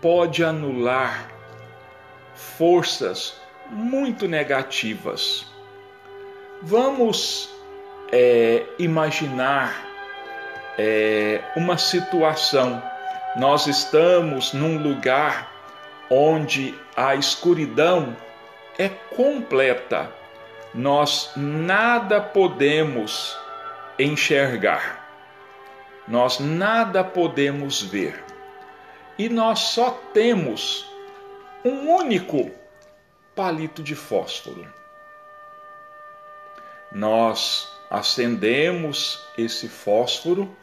pode 0.01 0.43
anular 0.43 1.31
forças 2.35 3.35
muito 3.69 4.27
negativas. 4.27 5.45
Vamos 6.63 7.51
é, 8.11 8.65
imaginar 8.79 9.88
é, 10.79 11.43
uma 11.57 11.77
situação. 11.77 12.81
Nós 13.37 13.67
estamos 13.67 14.53
num 14.53 14.79
lugar 14.79 15.53
onde 16.09 16.75
a 16.97 17.17
escuridão 17.17 18.17
é 18.79 18.89
completa. 18.89 20.11
Nós 20.73 21.33
nada 21.37 22.21
podemos 22.21 23.37
enxergar. 23.99 25.05
Nós 26.07 26.39
nada 26.39 27.03
podemos 27.03 27.83
ver. 27.83 28.25
E 29.19 29.29
nós 29.29 29.59
só 29.59 29.91
temos 30.15 30.89
um 31.65 31.91
único 31.91 32.51
palito 33.35 33.83
de 33.83 33.97
fósforo. 33.97 34.67
Nós 36.93 37.69
acendemos 37.91 39.23
esse 39.37 39.69
fósforo 39.69 40.57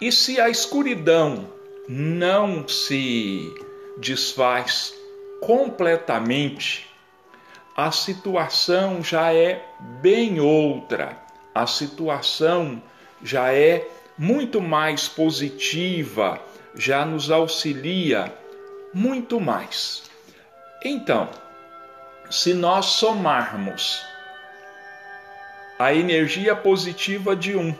e 0.00 0.12
se 0.12 0.40
a 0.40 0.48
escuridão 0.50 1.48
não 1.88 2.66
se 2.68 3.54
desfaz 3.98 4.92
completamente, 5.40 6.86
a 7.76 7.90
situação 7.90 9.02
já 9.02 9.32
é 9.32 9.64
bem 10.02 10.40
outra. 10.40 11.16
A 11.54 11.66
situação 11.66 12.82
já 13.22 13.52
é 13.52 13.88
muito 14.18 14.60
mais 14.60 15.08
positiva, 15.08 16.40
já 16.74 17.04
nos 17.04 17.30
auxilia 17.30 18.34
muito 18.92 19.40
mais. 19.40 20.02
Então, 20.84 21.28
se 22.30 22.52
nós 22.52 22.86
somarmos 22.86 24.04
a 25.78 25.94
energia 25.94 26.56
positiva 26.56 27.36
de 27.36 27.56
um 27.56 27.74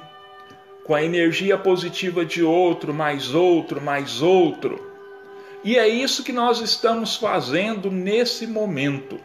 com 0.87 0.94
a 0.94 1.03
energia 1.03 1.59
positiva 1.59 2.25
de 2.25 2.44
outro, 2.44 2.94
mais 2.94 3.35
outro, 3.35 3.81
mais 3.81 4.22
outro, 4.22 4.87
e 5.64 5.77
é 5.77 5.88
isso 5.88 6.22
que 6.22 6.33
nós 6.33 6.61
estamos 6.61 7.16
fazendo 7.16 7.90
nesse 7.90 8.46
momento. 8.46 9.18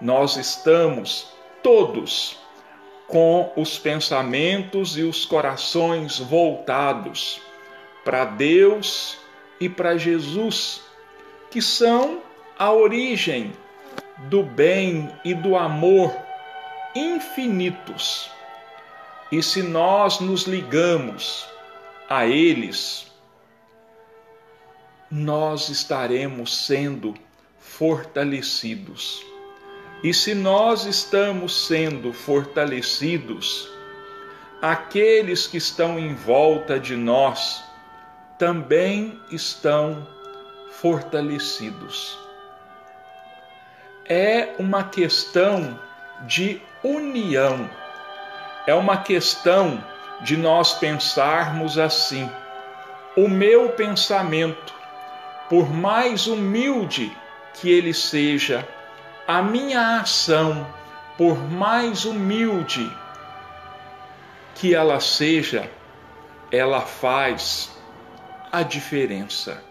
Nós 0.00 0.38
estamos 0.38 1.28
todos 1.62 2.38
com 3.06 3.52
os 3.54 3.78
pensamentos 3.78 4.96
e 4.96 5.02
os 5.02 5.26
corações 5.26 6.18
voltados 6.18 7.42
para 8.02 8.24
Deus 8.24 9.18
e 9.60 9.68
para 9.68 9.98
Jesus, 9.98 10.80
que 11.50 11.60
são 11.60 12.22
a 12.58 12.72
origem 12.72 13.52
do 14.30 14.42
bem 14.42 15.10
e 15.22 15.34
do 15.34 15.56
amor 15.56 16.16
infinitos. 16.94 18.37
E 19.30 19.42
se 19.42 19.62
nós 19.62 20.20
nos 20.20 20.44
ligamos 20.44 21.46
a 22.08 22.26
eles, 22.26 23.06
nós 25.10 25.68
estaremos 25.68 26.66
sendo 26.66 27.14
fortalecidos. 27.58 29.24
E 30.02 30.14
se 30.14 30.34
nós 30.34 30.84
estamos 30.84 31.66
sendo 31.66 32.12
fortalecidos, 32.12 33.68
aqueles 34.62 35.46
que 35.46 35.56
estão 35.56 35.98
em 35.98 36.14
volta 36.14 36.78
de 36.78 36.96
nós 36.96 37.62
também 38.38 39.20
estão 39.30 40.06
fortalecidos. 40.70 42.18
É 44.04 44.54
uma 44.58 44.84
questão 44.84 45.78
de 46.26 46.62
união, 46.82 47.68
é 48.68 48.74
uma 48.74 48.98
questão 48.98 49.82
de 50.20 50.36
nós 50.36 50.74
pensarmos 50.74 51.78
assim: 51.78 52.30
o 53.16 53.26
meu 53.26 53.70
pensamento 53.70 54.74
por 55.48 55.72
mais 55.72 56.26
humilde 56.26 57.10
que 57.54 57.70
ele 57.70 57.94
seja, 57.94 58.68
a 59.26 59.40
minha 59.40 60.00
ação, 60.00 60.66
por 61.16 61.38
mais 61.50 62.04
humilde 62.04 62.94
que 64.54 64.74
ela 64.74 65.00
seja, 65.00 65.70
ela 66.52 66.82
faz 66.82 67.74
a 68.52 68.62
diferença. 68.62 69.64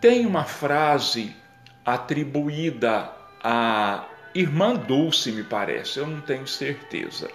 Tem 0.00 0.26
uma 0.26 0.42
frase 0.42 1.36
atribuída 1.86 3.12
a 3.40 4.04
irmã 4.34 4.74
Dulce, 4.74 5.32
me 5.32 5.42
parece, 5.42 5.98
eu 5.98 6.06
não 6.06 6.20
tenho 6.20 6.46
certeza. 6.46 7.30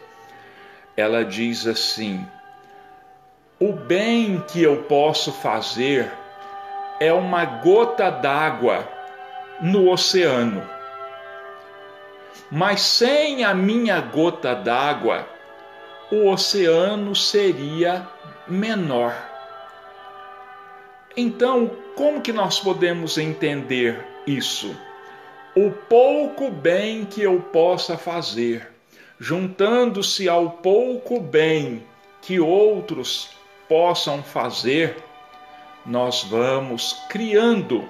Ela 0.96 1.26
diz 1.26 1.66
assim: 1.66 2.26
O 3.60 3.74
bem 3.74 4.44
que 4.48 4.62
eu 4.62 4.84
posso 4.84 5.32
fazer 5.32 6.12
é 7.00 7.12
uma 7.12 7.46
gota 7.46 8.10
d'água 8.10 8.88
no 9.62 9.90
oceano. 9.92 10.64
Mas 12.52 12.82
sem 12.82 13.44
a 13.44 13.54
minha 13.54 14.00
gota 14.00 14.54
d'água, 14.54 15.28
o 16.12 16.30
oceano 16.30 17.16
seria 17.16 18.08
menor. 18.48 19.16
Então, 21.16 21.70
como 21.96 22.22
que 22.22 22.32
nós 22.32 22.60
podemos 22.60 23.18
entender 23.18 24.04
isso? 24.26 24.76
O 25.56 25.70
pouco 25.72 26.50
bem 26.50 27.06
que 27.06 27.22
eu 27.22 27.40
possa 27.40 27.96
fazer, 27.96 28.68
juntando-se 29.20 30.28
ao 30.28 30.50
pouco 30.50 31.20
bem 31.20 31.84
que 32.22 32.40
outros 32.40 33.30
possam 33.70 34.24
fazer, 34.24 34.98
nós 35.86 36.24
vamos 36.24 36.94
criando 37.10 37.88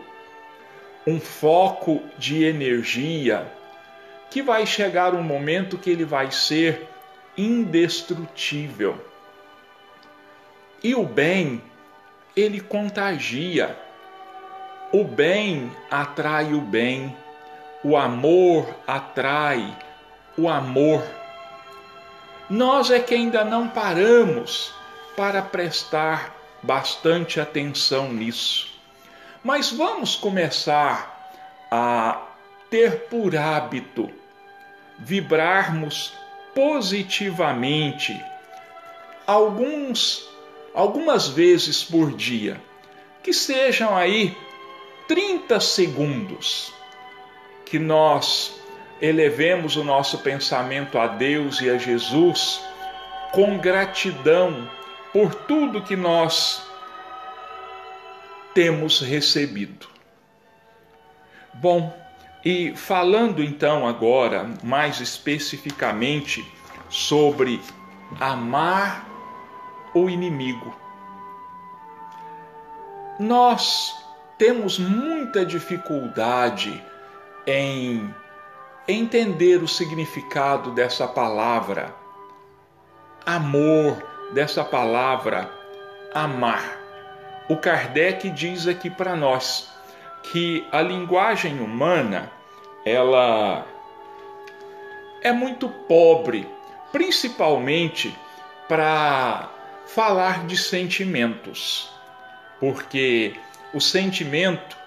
um 1.07 1.19
foco 1.19 2.01
de 2.17 2.43
energia 2.43 3.49
que 4.29 4.41
vai 4.41 4.65
chegar 4.65 5.13
um 5.13 5.21
momento 5.21 5.77
que 5.77 5.89
ele 5.89 6.03
vai 6.03 6.31
ser 6.31 6.87
indestrutível. 7.37 8.97
E 10.83 10.95
o 10.95 11.05
bem, 11.05 11.61
ele 12.35 12.59
contagia. 12.59 13.77
O 14.91 15.03
bem 15.03 15.71
atrai 15.89 16.53
o 16.53 16.59
bem. 16.59 17.15
O 17.83 17.97
amor 17.97 18.65
atrai 18.87 19.77
o 20.37 20.47
amor. 20.47 21.03
Nós 22.49 22.89
é 22.89 22.99
que 22.99 23.13
ainda 23.13 23.43
não 23.43 23.67
paramos 23.67 24.73
para 25.17 25.41
prestar 25.41 26.33
bastante 26.61 27.39
atenção 27.39 28.11
nisso. 28.11 28.71
Mas 29.43 29.71
vamos 29.71 30.15
começar 30.15 31.29
a 31.69 32.21
ter 32.69 33.07
por 33.09 33.35
hábito 33.35 34.09
vibrarmos 34.97 36.13
positivamente 36.55 38.17
alguns 39.27 40.27
algumas 40.73 41.27
vezes 41.27 41.83
por 41.83 42.15
dia, 42.15 42.59
que 43.21 43.31
sejam 43.31 43.95
aí 43.95 44.35
30 45.07 45.59
segundos 45.59 46.73
que 47.73 47.79
nós 47.79 48.61
elevemos 49.01 49.75
o 49.77 49.83
nosso 49.83 50.19
pensamento 50.19 50.99
a 50.99 51.07
Deus 51.07 51.59
e 51.59 51.71
a 51.71 51.75
Jesus 51.79 52.63
com 53.31 53.57
gratidão 53.57 54.69
por 55.11 55.33
tudo 55.33 55.81
que 55.81 55.95
nós 55.95 56.61
temos 58.53 59.01
recebido. 59.01 59.87
Bom, 61.51 61.91
e 62.45 62.75
falando 62.75 63.43
então 63.43 63.87
agora 63.87 64.51
mais 64.63 64.99
especificamente 64.99 66.45
sobre 66.89 67.59
amar 68.19 69.03
o 69.95 70.07
inimigo. 70.11 70.79
Nós 73.19 73.95
temos 74.37 74.77
muita 74.77 75.43
dificuldade 75.43 76.92
em 77.45 78.13
entender 78.87 79.61
o 79.63 79.67
significado 79.67 80.71
dessa 80.71 81.07
palavra 81.07 81.93
amor, 83.25 84.03
dessa 84.33 84.63
palavra 84.63 85.49
amar. 86.13 86.77
O 87.49 87.57
Kardec 87.57 88.29
diz 88.29 88.67
aqui 88.67 88.89
para 88.89 89.15
nós 89.15 89.69
que 90.31 90.65
a 90.71 90.81
linguagem 90.81 91.59
humana 91.59 92.31
ela 92.85 93.65
é 95.21 95.31
muito 95.31 95.69
pobre, 95.69 96.47
principalmente 96.91 98.17
para 98.67 99.49
falar 99.85 100.45
de 100.45 100.57
sentimentos, 100.57 101.89
porque 102.59 103.35
o 103.73 103.79
sentimento 103.79 104.77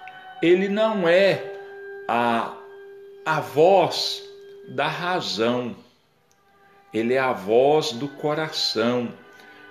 ele 0.41 0.67
não 0.67 1.07
é 1.07 1.56
a, 2.07 2.53
a 3.25 3.39
voz 3.41 4.23
da 4.69 4.87
razão, 4.87 5.75
ele 6.93 7.13
é 7.13 7.19
a 7.19 7.33
voz 7.33 7.91
do 7.91 8.07
coração. 8.07 9.11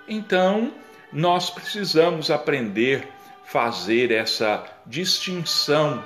Então, 0.08 0.72
nós 1.12 1.50
precisamos 1.50 2.30
aprender 2.30 3.08
a 3.44 3.46
fazer 3.46 4.10
essa 4.10 4.64
distinção 4.84 6.04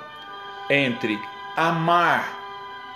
entre 0.69 1.19
amar 1.55 2.39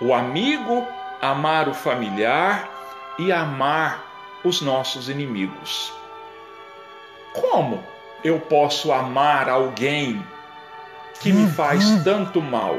o 0.00 0.14
amigo, 0.14 0.86
amar 1.20 1.68
o 1.68 1.74
familiar 1.74 2.68
e 3.18 3.32
amar 3.32 4.04
os 4.44 4.60
nossos 4.60 5.08
inimigos. 5.08 5.92
Como 7.32 7.82
eu 8.24 8.40
posso 8.40 8.92
amar 8.92 9.48
alguém 9.48 10.24
que 11.20 11.32
me 11.32 11.50
faz 11.50 12.02
tanto 12.02 12.40
mal? 12.40 12.78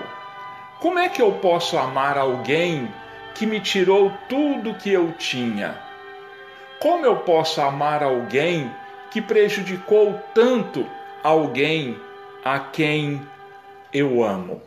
Como 0.79 0.99
é 0.99 1.09
que 1.09 1.21
eu 1.21 1.31
posso 1.33 1.75
amar 1.75 2.19
alguém 2.19 2.87
que 3.33 3.47
me 3.47 3.59
tirou 3.59 4.11
tudo 4.29 4.75
que 4.75 4.91
eu 4.91 5.11
tinha? 5.13 5.75
Como 6.79 7.03
eu 7.03 7.17
posso 7.17 7.59
amar 7.61 8.03
alguém 8.03 8.71
que 9.09 9.19
prejudicou 9.19 10.21
tanto 10.35 10.87
alguém 11.23 11.99
a 12.45 12.59
quem 12.59 13.19
eu 13.91 14.23
amo? 14.23 14.61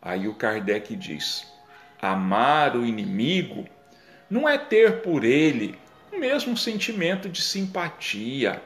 Aí 0.00 0.28
o 0.28 0.34
Kardec 0.34 0.94
diz: 0.94 1.52
amar 2.00 2.76
o 2.76 2.86
inimigo 2.86 3.64
não 4.30 4.48
é 4.48 4.56
ter 4.56 5.02
por 5.02 5.24
ele 5.24 5.76
o 6.12 6.16
mesmo 6.16 6.56
sentimento 6.56 7.28
de 7.28 7.42
simpatia, 7.42 8.62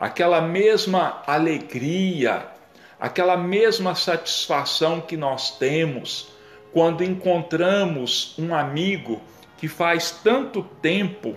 aquela 0.00 0.40
mesma 0.40 1.22
alegria, 1.26 2.57
aquela 3.00 3.36
mesma 3.36 3.94
satisfação 3.94 5.00
que 5.00 5.16
nós 5.16 5.58
temos 5.58 6.28
quando 6.72 7.02
encontramos 7.02 8.34
um 8.38 8.54
amigo 8.54 9.20
que 9.56 9.68
faz 9.68 10.10
tanto 10.22 10.62
tempo 10.62 11.36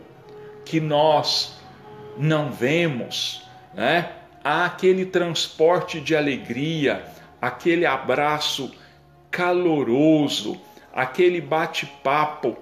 que 0.66 0.80
nós 0.80 1.60
não 2.18 2.52
vemos, 2.52 3.44
né? 3.74 4.12
Há 4.44 4.66
aquele 4.66 5.06
transporte 5.06 6.00
de 6.00 6.16
alegria, 6.16 7.06
aquele 7.40 7.86
abraço 7.86 8.72
caloroso, 9.30 10.60
aquele 10.94 11.40
bate-papo 11.40 12.58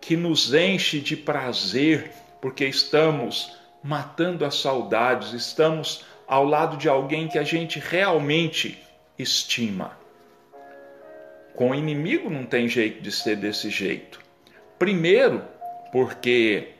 que 0.00 0.16
nos 0.16 0.54
enche 0.54 1.00
de 1.00 1.16
prazer, 1.16 2.12
porque 2.40 2.64
estamos 2.66 3.56
matando 3.82 4.44
as 4.44 4.56
saudades, 4.56 5.32
estamos 5.32 6.04
ao 6.26 6.44
lado 6.44 6.76
de 6.76 6.88
alguém 6.88 7.28
que 7.28 7.38
a 7.38 7.42
gente 7.42 7.78
realmente 7.78 8.78
estima. 9.18 9.98
Com 11.54 11.70
o 11.70 11.74
inimigo 11.74 12.28
não 12.28 12.44
tem 12.44 12.68
jeito 12.68 13.00
de 13.00 13.12
ser 13.12 13.36
desse 13.36 13.70
jeito. 13.70 14.20
Primeiro, 14.78 15.44
porque 15.92 16.70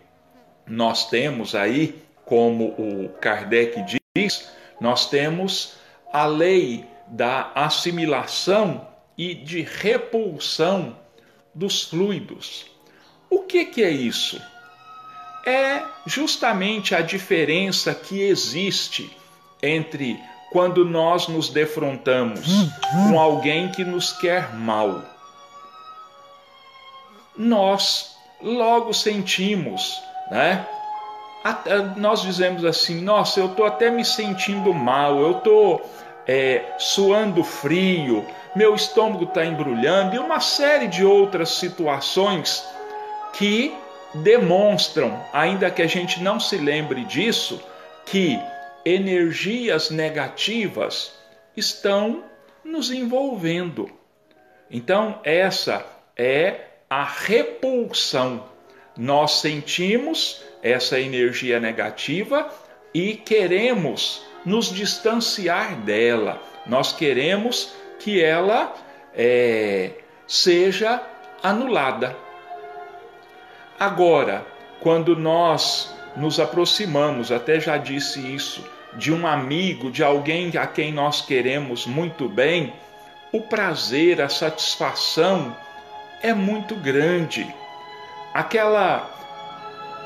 nós 0.67 1.09
temos 1.09 1.55
aí, 1.55 2.03
como 2.25 2.75
o 2.79 3.09
Kardec 3.21 3.85
diz, 4.17 4.51
nós 4.81 5.09
temos 5.09 5.77
a 6.13 6.27
lei 6.27 6.85
da 7.07 7.53
assimilação 7.55 8.89
e 9.17 9.35
de 9.35 9.63
repulsão 9.63 10.97
dos 11.55 11.85
fluidos. 11.85 12.67
O 13.31 13.41
que, 13.41 13.65
que 13.67 13.83
é 13.83 13.91
isso? 13.91 14.43
É 15.47 15.83
justamente 16.07 16.95
a 16.95 17.01
diferença 17.01 17.95
que 17.95 18.21
existe 18.21 19.15
entre 19.67 20.23
quando 20.51 20.85
nós 20.85 21.27
nos 21.27 21.49
defrontamos 21.49 22.71
com 22.93 23.19
alguém 23.19 23.69
que 23.71 23.85
nos 23.85 24.13
quer 24.13 24.55
mal. 24.55 25.03
Nós 27.37 28.17
logo 28.41 28.93
sentimos, 28.93 30.01
né? 30.31 30.65
Nós 31.97 32.23
dizemos 32.23 32.65
assim: 32.65 33.01
nossa, 33.01 33.41
eu 33.41 33.47
estou 33.47 33.67
até 33.67 33.91
me 33.91 34.05
sentindo 34.05 34.73
mal, 34.73 35.19
eu 35.19 35.39
estou 35.39 35.91
é, 36.27 36.63
suando 36.79 37.43
frio, 37.43 38.25
meu 38.55 38.75
estômago 38.75 39.25
está 39.25 39.45
embrulhando 39.45 40.15
e 40.15 40.19
uma 40.19 40.41
série 40.41 40.87
de 40.87 41.05
outras 41.05 41.51
situações 41.51 42.65
que 43.33 43.75
demonstram, 44.15 45.21
ainda 45.33 45.71
que 45.71 45.83
a 45.83 45.89
gente 45.89 46.23
não 46.23 46.39
se 46.39 46.57
lembre 46.57 47.05
disso, 47.05 47.61
que 48.07 48.39
energias 48.85 49.91
negativas 49.91 51.15
estão 51.57 52.25
nos 52.63 52.91
envolvendo. 52.91 53.91
Então, 54.71 55.21
essa 55.25 55.85
é 56.17 56.61
a 56.89 57.05
repulsão. 57.05 58.45
Nós 58.97 59.41
sentimos 59.41 60.43
essa 60.63 61.01
energia 61.01 61.59
negativa 61.59 62.51
e 62.93 63.15
queremos 63.15 64.25
nos 64.45 64.73
distanciar 64.73 65.77
dela. 65.81 66.41
Nós 66.67 66.93
queremos 66.93 67.75
que 67.99 68.23
ela 68.23 68.75
é, 69.15 69.91
seja 70.27 71.03
anulada. 71.43 72.17
Agora, 73.79 74.47
quando 74.81 75.17
nós 75.17 75.95
nos 76.17 76.39
aproximamos, 76.39 77.33
até 77.33 77.59
já 77.59 77.77
disse 77.77 78.21
isso 78.21 78.74
de 78.97 79.13
um 79.13 79.27
amigo, 79.27 79.91
de 79.91 80.03
alguém 80.03 80.51
a 80.57 80.67
quem 80.67 80.93
nós 80.93 81.21
queremos 81.21 81.87
muito 81.87 82.29
bem, 82.29 82.73
o 83.33 83.41
prazer, 83.41 84.21
a 84.21 84.29
satisfação 84.29 85.57
é 86.23 86.33
muito 86.33 86.77
grande. 86.77 87.47
Aquela 88.33 89.11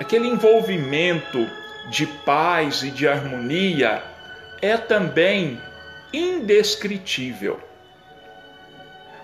aquele 0.01 0.29
envolvimento 0.29 1.49
de 1.91 2.07
paz 2.07 2.83
e 2.83 2.91
de 2.91 3.07
harmonia 3.07 4.03
é 4.63 4.77
também 4.77 5.61
indescritível. 6.13 7.61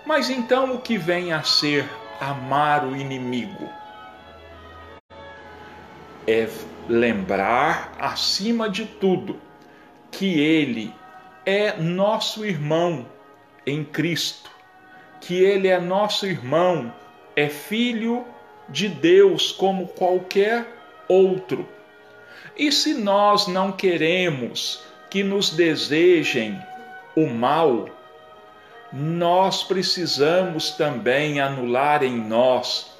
Mas 0.05 0.29
então 0.29 0.75
o 0.75 0.81
que 0.81 0.97
vem 0.97 1.33
a 1.33 1.41
ser 1.43 1.89
amar 2.19 2.85
o 2.85 2.95
inimigo? 2.95 3.69
É 6.27 6.47
lembrar, 6.87 7.93
acima 7.99 8.69
de 8.69 8.85
tudo, 8.85 9.39
que 10.17 10.39
ele 10.39 10.93
é 11.45 11.75
nosso 11.77 12.45
irmão 12.45 13.05
em 13.67 13.83
Cristo, 13.83 14.49
que 15.19 15.35
ele 15.35 15.67
é 15.67 15.77
nosso 15.77 16.25
irmão, 16.25 16.93
é 17.35 17.49
filho 17.49 18.25
de 18.69 18.87
Deus 18.87 19.51
como 19.51 19.87
qualquer 19.89 20.65
outro. 21.09 21.67
E 22.57 22.71
se 22.71 22.93
nós 22.93 23.47
não 23.47 23.73
queremos 23.73 24.81
que 25.09 25.21
nos 25.21 25.49
desejem 25.49 26.57
o 27.13 27.27
mal, 27.27 27.89
nós 28.93 29.63
precisamos 29.63 30.71
também 30.71 31.41
anular 31.41 32.03
em 32.03 32.15
nós 32.15 32.95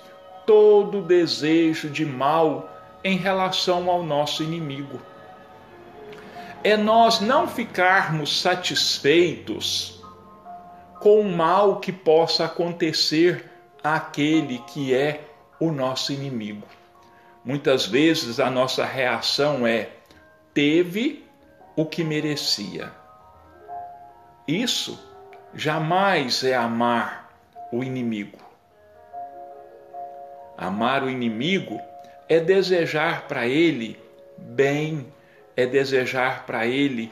todo 0.46 1.02
desejo 1.02 1.90
de 1.90 2.06
mal 2.06 2.70
em 3.02 3.16
relação 3.18 3.90
ao 3.90 4.04
nosso 4.04 4.44
inimigo. 4.44 5.00
É 6.66 6.76
nós 6.76 7.22
não 7.22 7.48
ficarmos 7.48 8.42
satisfeitos 8.42 10.04
com 11.00 11.20
o 11.20 11.32
mal 11.32 11.80
que 11.80 11.92
possa 11.92 12.46
acontecer 12.46 13.52
àquele 13.84 14.58
que 14.58 14.92
é 14.92 15.22
o 15.60 15.72
nosso 15.72 16.12
inimigo. 16.12 16.68
Muitas 17.44 17.86
vezes 17.86 18.40
a 18.40 18.50
nossa 18.50 18.84
reação 18.84 19.68
é: 19.68 19.90
teve 20.56 21.24
o 21.76 21.86
que 21.86 22.04
merecia. 22.04 22.92
Isso 24.48 25.00
jamais 25.54 26.44
é 26.44 26.56
amar 26.56 27.30
o 27.72 27.84
inimigo. 27.84 28.40
Amar 30.58 31.04
o 31.04 31.12
inimigo 31.12 31.80
é 32.28 32.40
desejar 32.40 33.28
para 33.28 33.46
ele 33.46 34.00
bem, 34.36 35.14
é 35.56 35.66
desejar 35.66 36.46
para 36.46 36.66
ele 36.66 37.12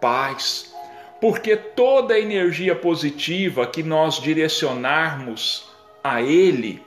paz, 0.00 0.74
porque 1.20 1.56
toda 1.56 2.14
a 2.14 2.20
energia 2.20 2.74
positiva 2.74 3.66
que 3.66 3.82
nós 3.82 4.20
direcionarmos 4.20 5.68
a 6.02 6.22
ele, 6.22 6.82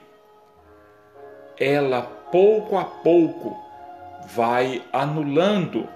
ela 1.58 2.02
pouco 2.02 2.78
a 2.78 2.84
pouco 2.84 3.56
vai 4.34 4.82
anulando 4.92 5.88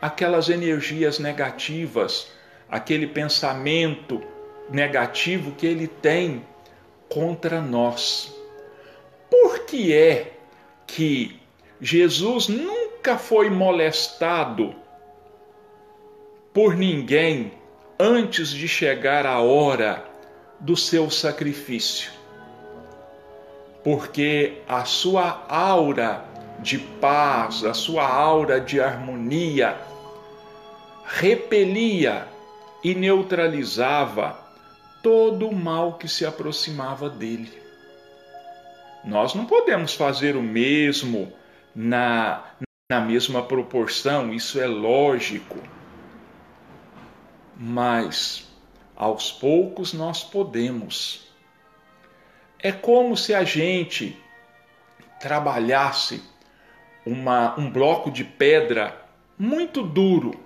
aquelas 0.00 0.48
energias 0.48 1.18
negativas, 1.18 2.30
aquele 2.68 3.06
pensamento 3.06 4.20
negativo 4.68 5.52
que 5.52 5.66
ele 5.66 5.86
tem 5.86 6.44
contra 7.08 7.60
nós. 7.60 8.34
Por 9.30 9.60
que 9.60 9.92
é 9.94 10.32
que 10.86 11.40
Jesus 11.80 12.48
nunca 13.00 13.16
foi 13.16 13.48
molestado 13.48 14.74
por 16.52 16.76
ninguém 16.76 17.50
antes 17.98 18.50
de 18.50 18.68
chegar 18.68 19.24
a 19.24 19.40
hora 19.40 20.04
do 20.60 20.76
seu 20.76 21.10
sacrifício? 21.10 22.10
Porque 23.82 24.58
a 24.68 24.84
sua 24.84 25.46
aura 25.48 26.26
de 26.58 26.76
paz, 26.76 27.64
a 27.64 27.72
sua 27.72 28.06
aura 28.06 28.60
de 28.60 28.78
harmonia 28.78 29.78
repelia 31.06 32.28
e 32.84 32.94
neutralizava 32.94 34.38
todo 35.02 35.48
o 35.48 35.54
mal 35.54 35.94
que 35.94 36.06
se 36.06 36.26
aproximava 36.26 37.08
dele. 37.08 37.50
Nós 39.02 39.34
não 39.34 39.46
podemos 39.46 39.94
fazer 39.94 40.36
o 40.36 40.42
mesmo 40.42 41.32
na, 41.74 42.44
na 42.90 43.00
mesma 43.00 43.42
proporção, 43.42 44.34
isso 44.34 44.60
é 44.60 44.66
lógico. 44.66 45.58
Mas 47.56 48.46
aos 48.94 49.32
poucos 49.32 49.94
nós 49.94 50.22
podemos. 50.22 51.26
É 52.58 52.70
como 52.70 53.16
se 53.16 53.32
a 53.32 53.44
gente 53.44 54.18
trabalhasse 55.18 56.22
uma, 57.06 57.58
um 57.58 57.70
bloco 57.70 58.10
de 58.10 58.24
pedra 58.24 59.00
muito 59.38 59.82
duro 59.82 60.38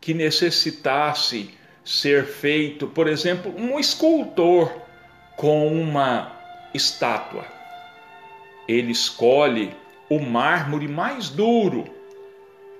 que 0.00 0.12
necessitasse 0.12 1.54
ser 1.84 2.26
feito, 2.26 2.88
por 2.88 3.06
exemplo, 3.06 3.54
um 3.56 3.78
escultor 3.78 4.72
com 5.36 5.68
uma 5.68 6.32
estátua 6.74 7.60
ele 8.70 8.92
escolhe 8.92 9.74
o 10.10 10.18
mármore 10.18 10.88
mais 10.88 11.30
duro, 11.30 11.84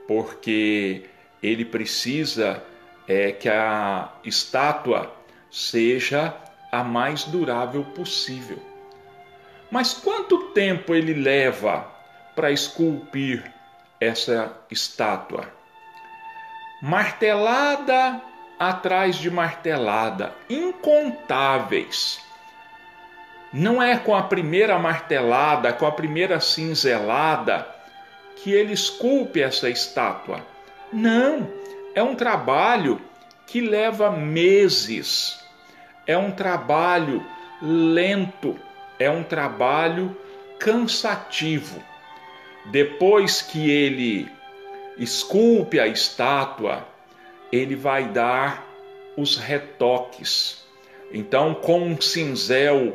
porque 0.08 1.04
ele 1.40 1.64
precisa 1.64 2.60
é, 3.06 3.30
que 3.30 3.48
a 3.48 4.12
estátua 4.24 5.14
seja 5.48 6.34
a 6.72 6.82
mais 6.82 7.24
durável 7.24 7.84
possível. 7.84 8.58
Mas 9.70 9.94
quanto 9.94 10.50
tempo 10.50 10.92
ele 10.92 11.14
leva 11.14 11.88
para 12.34 12.50
esculpir 12.50 13.52
essa 14.00 14.52
estátua? 14.68 15.48
Martelada 16.82 18.20
atrás 18.58 19.16
de 19.16 19.30
martelada, 19.30 20.34
incontáveis 20.48 22.20
não 23.52 23.82
é 23.82 23.96
com 23.96 24.14
a 24.14 24.22
primeira 24.22 24.78
martelada, 24.78 25.72
com 25.72 25.86
a 25.86 25.92
primeira 25.92 26.40
cinzelada, 26.40 27.66
que 28.36 28.52
ele 28.52 28.72
esculpe 28.72 29.42
essa 29.42 29.68
estátua. 29.68 30.40
Não, 30.92 31.48
é 31.94 32.02
um 32.02 32.14
trabalho 32.14 33.00
que 33.46 33.60
leva 33.60 34.10
meses, 34.10 35.40
é 36.06 36.16
um 36.16 36.30
trabalho 36.30 37.24
lento, 37.60 38.56
é 38.98 39.10
um 39.10 39.22
trabalho 39.22 40.16
cansativo. 40.58 41.82
Depois 42.66 43.42
que 43.42 43.70
ele 43.70 44.30
esculpe 44.96 45.80
a 45.80 45.86
estátua, 45.86 46.86
ele 47.50 47.74
vai 47.74 48.04
dar 48.04 48.64
os 49.16 49.36
retoques. 49.36 50.64
Então, 51.12 51.54
com 51.54 51.80
um 51.80 52.00
cinzel 52.00 52.94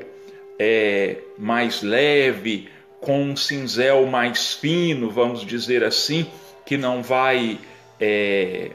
é, 0.60 1.18
mais 1.38 1.82
leve, 1.82 2.70
com 3.02 3.22
um 3.22 3.36
cinzel 3.36 4.06
mais 4.08 4.54
fino, 4.54 5.10
vamos 5.10 5.46
dizer 5.46 5.84
assim, 5.84 6.30
que 6.66 6.78
não 6.78 7.04
vai 7.04 7.60
é, 8.00 8.72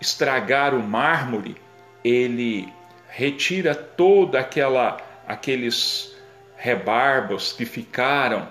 estragar 0.00 0.74
o 0.74 0.82
mármore, 0.82 1.56
ele 2.04 2.68
retira 3.08 3.74
toda 3.74 4.38
aquela 4.38 4.98
aqueles 5.26 6.14
rebarbos 6.56 7.52
que 7.52 7.64
ficaram 7.64 8.48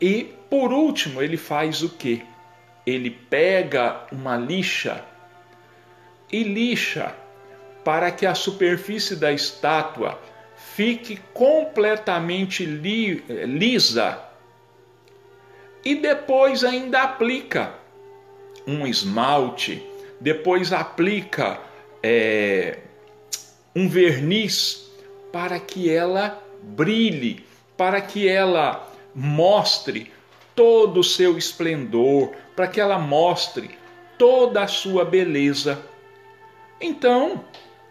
e 0.00 0.32
por 0.48 0.72
último 0.72 1.20
ele 1.20 1.36
faz 1.36 1.82
o 1.82 1.88
que? 1.88 2.22
Ele 2.86 3.10
pega 3.10 4.06
uma 4.12 4.36
lixa 4.36 5.04
e 6.30 6.42
lixa 6.42 7.14
para 7.84 8.10
que 8.10 8.26
a 8.26 8.34
superfície 8.34 9.16
da 9.16 9.32
estátua 9.32 10.20
fique 10.58 11.18
completamente 11.32 12.64
li, 12.64 13.22
lisa. 13.46 14.18
E 15.84 15.94
depois 15.94 16.64
ainda 16.64 17.02
aplica 17.02 17.74
um 18.66 18.86
esmalte, 18.86 19.82
depois 20.20 20.72
aplica 20.72 21.60
é, 22.02 22.80
um 23.74 23.88
verniz 23.88 24.90
para 25.32 25.60
que 25.60 25.88
ela 25.88 26.42
brilhe, 26.62 27.44
para 27.76 28.00
que 28.00 28.28
ela 28.28 28.92
mostre 29.14 30.12
todo 30.54 31.00
o 31.00 31.04
seu 31.04 31.38
esplendor, 31.38 32.32
para 32.56 32.66
que 32.66 32.80
ela 32.80 32.98
mostre 32.98 33.70
toda 34.18 34.64
a 34.64 34.68
sua 34.68 35.04
beleza. 35.04 35.80
Então, 36.80 37.44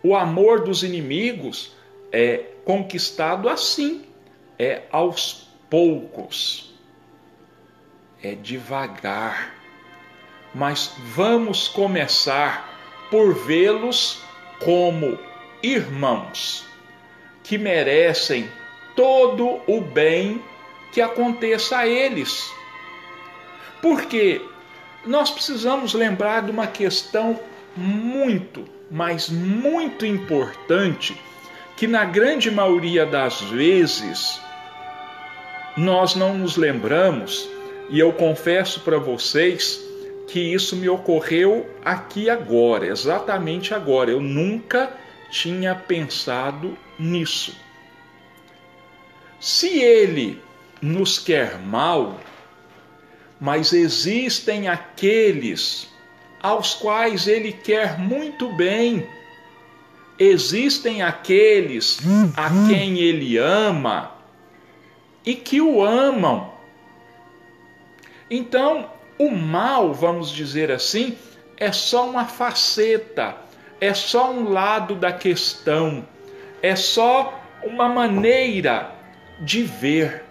o 0.03 0.15
amor 0.15 0.63
dos 0.65 0.84
inimigos 0.84 1.76
é 2.19 2.38
conquistado 2.65 3.47
assim, 3.47 4.03
é 4.58 4.82
aos 4.91 5.47
poucos, 5.69 6.73
é 8.23 8.34
devagar. 8.34 9.53
mas 10.56 10.95
vamos 11.13 11.67
começar 11.67 13.08
por 13.12 13.36
vê-los 13.36 14.19
como 14.60 15.19
irmãos 15.62 16.65
que 17.43 17.56
merecem 17.56 18.49
todo 18.95 19.62
o 19.67 19.80
bem 19.80 20.43
que 20.91 20.99
aconteça 20.99 21.77
a 21.77 21.88
eles. 21.88 22.51
Porque 23.80 24.41
nós 25.06 25.30
precisamos 25.30 25.93
lembrar 25.93 26.41
de 26.41 26.49
uma 26.49 26.65
questão 26.65 27.39
muito, 27.75 28.67
mas 28.89 29.30
muito 29.30 30.03
importante, 30.03 31.15
que 31.77 31.87
na 31.87 32.03
grande 32.03 32.51
maioria 32.51 33.05
das 33.05 33.39
vezes 33.41 34.41
nós 35.77 36.15
não 36.15 36.35
nos 36.35 36.57
lembramos, 36.57 37.47
e 37.89 37.99
eu 37.99 38.11
confesso 38.11 38.81
para 38.81 38.97
vocês 38.97 39.79
que 40.27 40.39
isso 40.39 40.75
me 40.75 40.89
ocorreu 40.89 41.69
aqui 41.85 42.29
agora, 42.29 42.87
exatamente 42.87 43.73
agora. 43.73 44.11
Eu 44.11 44.19
nunca 44.19 44.91
tinha 45.29 45.73
pensado 45.73 46.77
nisso. 46.99 47.55
Se 49.39 49.79
ele 49.79 50.41
nos 50.81 51.19
quer 51.19 51.59
mal, 51.59 52.19
mas 53.39 53.71
existem 53.71 54.67
aqueles 54.67 55.87
aos 56.41 56.73
quais 56.73 57.27
ele 57.27 57.51
quer 57.51 57.99
muito 57.99 58.49
bem. 58.49 59.07
Existem 60.19 61.03
aqueles 61.03 61.99
a 62.36 62.49
quem 62.67 62.97
ele 62.97 63.38
ama 63.38 64.12
e 65.23 65.36
que 65.36 65.62
o 65.62 65.84
amam. 65.84 66.51
Então, 68.30 68.89
o 69.19 69.30
mal, 69.30 69.93
vamos 69.93 70.32
dizer 70.32 70.71
assim, 70.71 71.15
é 71.56 71.71
só 71.71 72.10
uma 72.10 72.25
faceta, 72.25 73.36
é 73.80 73.93
só 73.93 74.32
um 74.32 74.49
lado 74.49 74.95
da 74.95 75.12
questão, 75.12 76.06
é 76.62 76.75
só 76.75 77.39
uma 77.63 77.88
maneira 77.88 78.91
de 79.39 79.63
ver. 79.63 80.23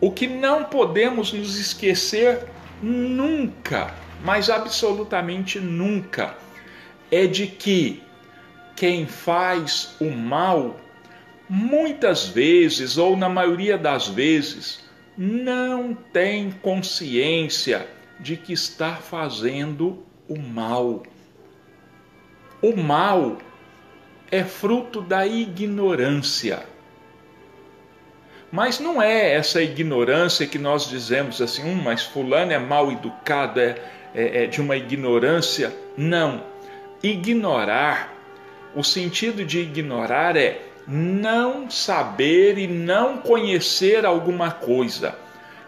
O 0.00 0.12
que 0.12 0.26
não 0.28 0.64
podemos 0.64 1.32
nos 1.32 1.58
esquecer 1.58 2.44
nunca, 2.80 3.92
mas 4.22 4.48
absolutamente 4.48 5.58
nunca, 5.58 6.36
é 7.10 7.26
de 7.26 7.46
que 7.46 8.03
quem 8.76 9.06
faz 9.06 9.96
o 10.00 10.10
mal, 10.10 10.80
muitas 11.48 12.26
vezes, 12.26 12.98
ou 12.98 13.16
na 13.16 13.28
maioria 13.28 13.78
das 13.78 14.08
vezes, 14.08 14.84
não 15.16 15.94
tem 15.94 16.50
consciência 16.50 17.86
de 18.18 18.36
que 18.36 18.52
está 18.52 18.96
fazendo 18.96 20.04
o 20.28 20.38
mal. 20.38 21.02
O 22.62 22.76
mal 22.76 23.38
é 24.30 24.42
fruto 24.42 25.00
da 25.00 25.26
ignorância. 25.26 26.64
Mas 28.50 28.78
não 28.78 29.02
é 29.02 29.34
essa 29.34 29.60
ignorância 29.60 30.46
que 30.46 30.58
nós 30.58 30.88
dizemos 30.88 31.42
assim, 31.42 31.64
hum, 31.64 31.80
mas 31.82 32.04
fulano 32.04 32.52
é 32.52 32.58
mal 32.58 32.90
educado, 32.90 33.60
é, 33.60 33.76
é, 34.14 34.44
é 34.44 34.46
de 34.46 34.60
uma 34.60 34.76
ignorância. 34.76 35.74
Não. 35.96 36.42
Ignorar, 37.02 38.13
o 38.74 38.82
sentido 38.82 39.44
de 39.44 39.60
ignorar 39.60 40.36
é 40.36 40.60
não 40.86 41.70
saber 41.70 42.58
e 42.58 42.66
não 42.66 43.18
conhecer 43.18 44.04
alguma 44.04 44.50
coisa. 44.50 45.16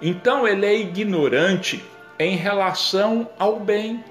Então 0.01 0.47
ele 0.47 0.67
é 0.67 0.77
ignorante 0.77 1.83
em 2.19 2.37
relação 2.37 3.29
ao 3.39 3.59
bem. 3.61 4.05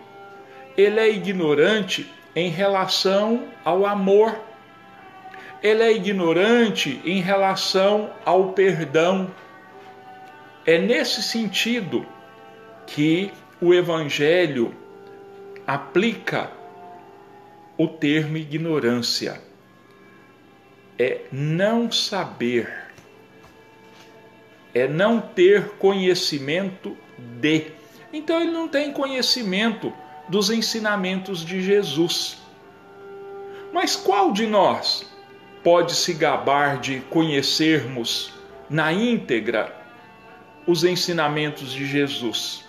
Ele 0.77 0.99
é 0.99 1.09
ignorante 1.09 2.11
em 2.35 2.49
relação 2.49 3.43
ao 3.63 3.85
amor. 3.85 4.37
Ele 5.61 5.83
é 5.83 5.91
ignorante 5.91 7.01
em 7.05 7.21
relação 7.21 8.09
ao 8.25 8.53
perdão. 8.53 9.31
É 10.65 10.77
nesse 10.77 11.21
sentido 11.21 12.05
que 12.87 13.31
o 13.61 13.73
Evangelho 13.73 14.73
aplica 15.65 16.49
o 17.77 17.87
termo 17.87 18.37
ignorância 18.37 19.41
é 20.97 21.21
não 21.31 21.91
saber, 21.91 22.73
é 24.73 24.87
não 24.87 25.19
ter 25.19 25.71
conhecimento 25.71 26.95
de. 27.17 27.67
Então 28.13 28.39
ele 28.39 28.51
não 28.51 28.67
tem 28.67 28.93
conhecimento 28.93 29.93
dos 30.29 30.49
ensinamentos 30.49 31.43
de 31.43 31.61
Jesus. 31.61 32.37
Mas 33.73 33.95
qual 33.95 34.31
de 34.31 34.47
nós 34.47 35.05
pode 35.63 35.95
se 35.95 36.13
gabar 36.13 36.79
de 36.79 37.01
conhecermos 37.09 38.33
na 38.69 38.93
íntegra 38.93 39.75
os 40.65 40.85
ensinamentos 40.85 41.73
de 41.73 41.85
Jesus? 41.85 42.63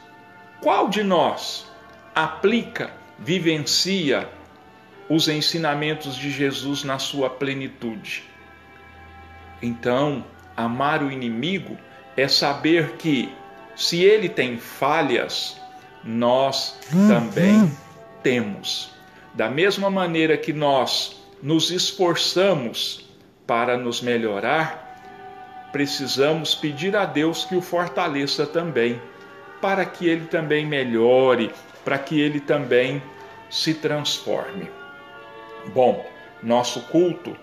Qual 0.60 0.88
de 0.88 1.04
nós 1.04 1.66
aplica, 2.12 2.90
vivencia 3.18 4.28
os 5.08 5.28
ensinamentos 5.28 6.16
de 6.16 6.30
Jesus 6.30 6.82
na 6.82 6.98
sua 6.98 7.30
plenitude. 7.30 8.24
Então, 9.62 10.24
amar 10.56 11.02
o 11.02 11.10
inimigo 11.10 11.76
é 12.16 12.26
saber 12.28 12.92
que, 12.92 13.32
se 13.74 14.02
ele 14.02 14.28
tem 14.28 14.58
falhas, 14.58 15.60
nós 16.04 16.78
também 17.08 17.70
temos. 18.22 18.90
Da 19.34 19.48
mesma 19.48 19.90
maneira 19.90 20.36
que 20.36 20.52
nós 20.52 21.16
nos 21.42 21.70
esforçamos 21.70 23.06
para 23.46 23.76
nos 23.76 24.00
melhorar, 24.00 25.68
precisamos 25.72 26.54
pedir 26.54 26.96
a 26.96 27.04
Deus 27.04 27.44
que 27.44 27.54
o 27.54 27.60
fortaleça 27.60 28.46
também, 28.46 29.00
para 29.60 29.84
que 29.84 30.08
ele 30.08 30.26
também 30.26 30.66
melhore, 30.66 31.52
para 31.84 31.98
que 31.98 32.20
ele 32.20 32.40
também 32.40 33.02
se 33.50 33.74
transforme. 33.74 34.68
Bom, 35.72 36.04
nosso 36.42 36.80
culto 36.82 37.36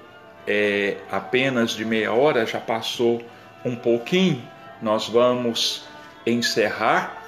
é 0.47 0.97
apenas 1.11 1.71
de 1.71 1.85
meia 1.85 2.13
hora, 2.13 2.45
já 2.45 2.59
passou 2.59 3.21
um 3.63 3.75
pouquinho, 3.75 4.41
nós 4.81 5.07
vamos 5.07 5.85
encerrar. 6.25 7.21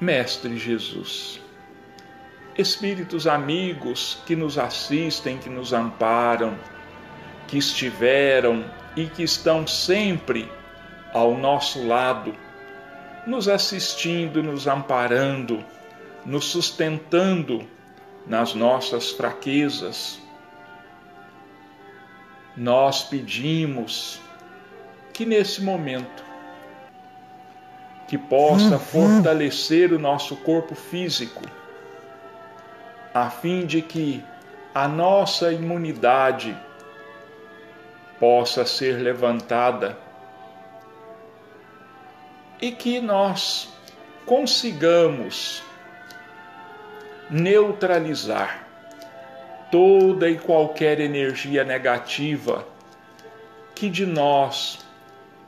Mestre 0.00 0.58
Jesus, 0.58 1.40
Espíritos 2.56 3.26
amigos 3.26 4.18
que 4.26 4.36
nos 4.36 4.58
assistem, 4.58 5.38
que 5.38 5.48
nos 5.48 5.72
amparam, 5.72 6.54
que 7.48 7.56
estiveram 7.56 8.62
e 8.94 9.06
que 9.06 9.22
estão 9.22 9.66
sempre 9.66 10.50
ao 11.14 11.34
nosso 11.34 11.86
lado, 11.86 12.34
nos 13.26 13.48
assistindo, 13.48 14.42
nos 14.42 14.66
amparando, 14.66 15.64
nos 16.26 16.44
sustentando 16.44 17.66
nas 18.26 18.54
nossas 18.54 19.10
fraquezas. 19.10 20.20
Nós 22.56 23.02
pedimos 23.02 24.20
que 25.12 25.24
nesse 25.24 25.62
momento 25.62 26.24
que 28.08 28.18
possa 28.18 28.78
fortalecer 28.78 29.92
o 29.92 29.98
nosso 29.98 30.36
corpo 30.36 30.74
físico, 30.74 31.42
a 33.14 33.30
fim 33.30 33.64
de 33.64 33.80
que 33.80 34.22
a 34.74 34.86
nossa 34.86 35.52
imunidade 35.52 36.56
possa 38.18 38.64
ser 38.64 38.98
levantada 38.98 39.98
e 42.60 42.70
que 42.70 43.00
nós 43.00 43.68
consigamos 44.24 45.62
neutralizar 47.32 48.68
toda 49.70 50.28
e 50.28 50.38
qualquer 50.38 51.00
energia 51.00 51.64
negativa 51.64 52.68
que 53.74 53.88
de 53.88 54.04
nós 54.04 54.80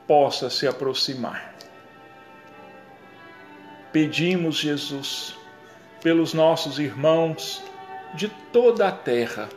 possa 0.07 0.49
se 0.49 0.67
aproximar. 0.67 1.53
Pedimos, 3.91 4.57
Jesus, 4.57 5.37
pelos 6.01 6.33
nossos 6.33 6.79
irmãos 6.79 7.63
de 8.15 8.29
toda 8.51 8.87
a 8.87 8.91
terra, 8.91 9.47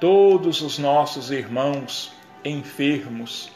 todos 0.00 0.60
os 0.60 0.76
nossos 0.76 1.30
irmãos 1.30 2.12
enfermos, 2.44 3.52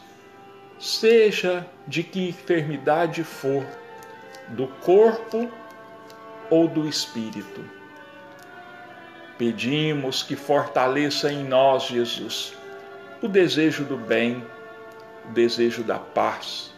seja 0.79 1.67
de 1.85 2.01
que 2.01 2.29
enfermidade 2.29 3.25
for, 3.25 3.65
do 4.49 4.67
corpo 4.67 5.51
ou 6.49 6.67
do 6.67 6.87
Espírito. 6.87 7.63
Pedimos 9.37 10.21
que 10.23 10.35
fortaleça 10.35 11.31
em 11.31 11.43
nós, 11.43 11.83
Jesus, 11.83 12.53
o 13.21 13.27
desejo 13.27 13.83
do 13.83 13.97
bem, 13.97 14.43
o 15.29 15.33
desejo 15.33 15.83
da 15.83 15.97
paz. 15.97 16.71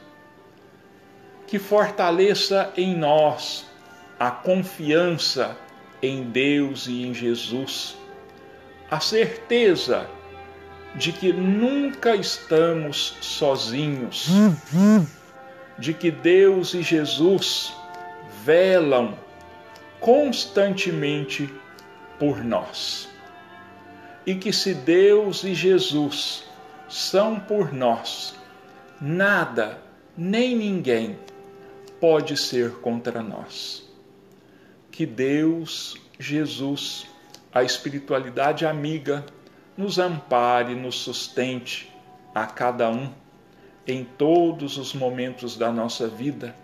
Que 1.48 1.60
fortaleça 1.60 2.72
em 2.78 2.96
nós 2.96 3.66
a 4.20 4.32
confiança 4.32 5.58
em 6.02 6.24
Deus 6.24 6.88
e 6.88 7.06
em 7.06 7.14
Jesus, 7.14 7.98
a 8.90 9.00
certeza 9.00 10.08
de 10.96 11.12
que 11.12 11.34
nunca 11.34 12.16
estamos 12.16 13.18
sozinhos, 13.22 14.30
de 15.78 15.94
que 15.94 16.10
Deus 16.10 16.74
e 16.74 16.82
Jesus 16.82 17.74
velam 18.44 19.18
constantemente 20.00 21.50
por 22.20 22.44
nós. 22.44 23.10
E 24.26 24.36
que 24.36 24.52
se 24.52 24.74
Deus 24.74 25.44
e 25.44 25.54
Jesus 25.54 26.44
são 26.90 27.40
por 27.40 27.74
nós, 27.74 28.36
nada 29.00 29.82
nem 30.18 30.56
ninguém 30.56 31.18
pode 32.00 32.38
ser 32.38 32.72
contra 32.76 33.22
nós. 33.22 33.84
Que 34.92 35.06
Deus, 35.06 35.98
Jesus, 36.18 37.06
a 37.54 37.64
espiritualidade 37.64 38.66
amiga, 38.66 39.26
nos 39.78 40.00
ampare, 40.00 40.74
nos 40.74 40.96
sustente 40.96 41.92
a 42.34 42.46
cada 42.46 42.90
um 42.90 43.12
em 43.88 44.04
todos 44.04 44.78
os 44.78 44.94
momentos 44.94 45.58
da 45.58 45.72
nossa 45.72 46.08
vida 46.08 46.56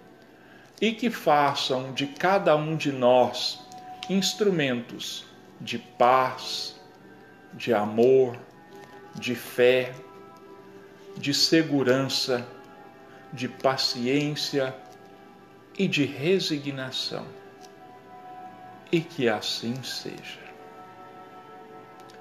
e 0.82 0.92
que 0.92 1.12
façam 1.12 1.94
de 1.94 2.08
cada 2.08 2.56
um 2.56 2.76
de 2.76 2.92
nós 2.92 3.60
instrumentos 4.10 5.24
de 5.62 5.78
paz, 5.78 6.76
de 7.54 7.72
amor, 7.72 8.36
de 9.14 9.36
fé, 9.36 9.94
de 11.16 11.34
segurança, 11.34 12.48
de 13.32 13.48
paciência 13.48 14.76
e 15.78 15.88
de 15.88 16.04
resignação. 16.04 17.26
E 18.92 19.00
que 19.00 19.30
assim 19.30 19.82
seja. 19.84 20.41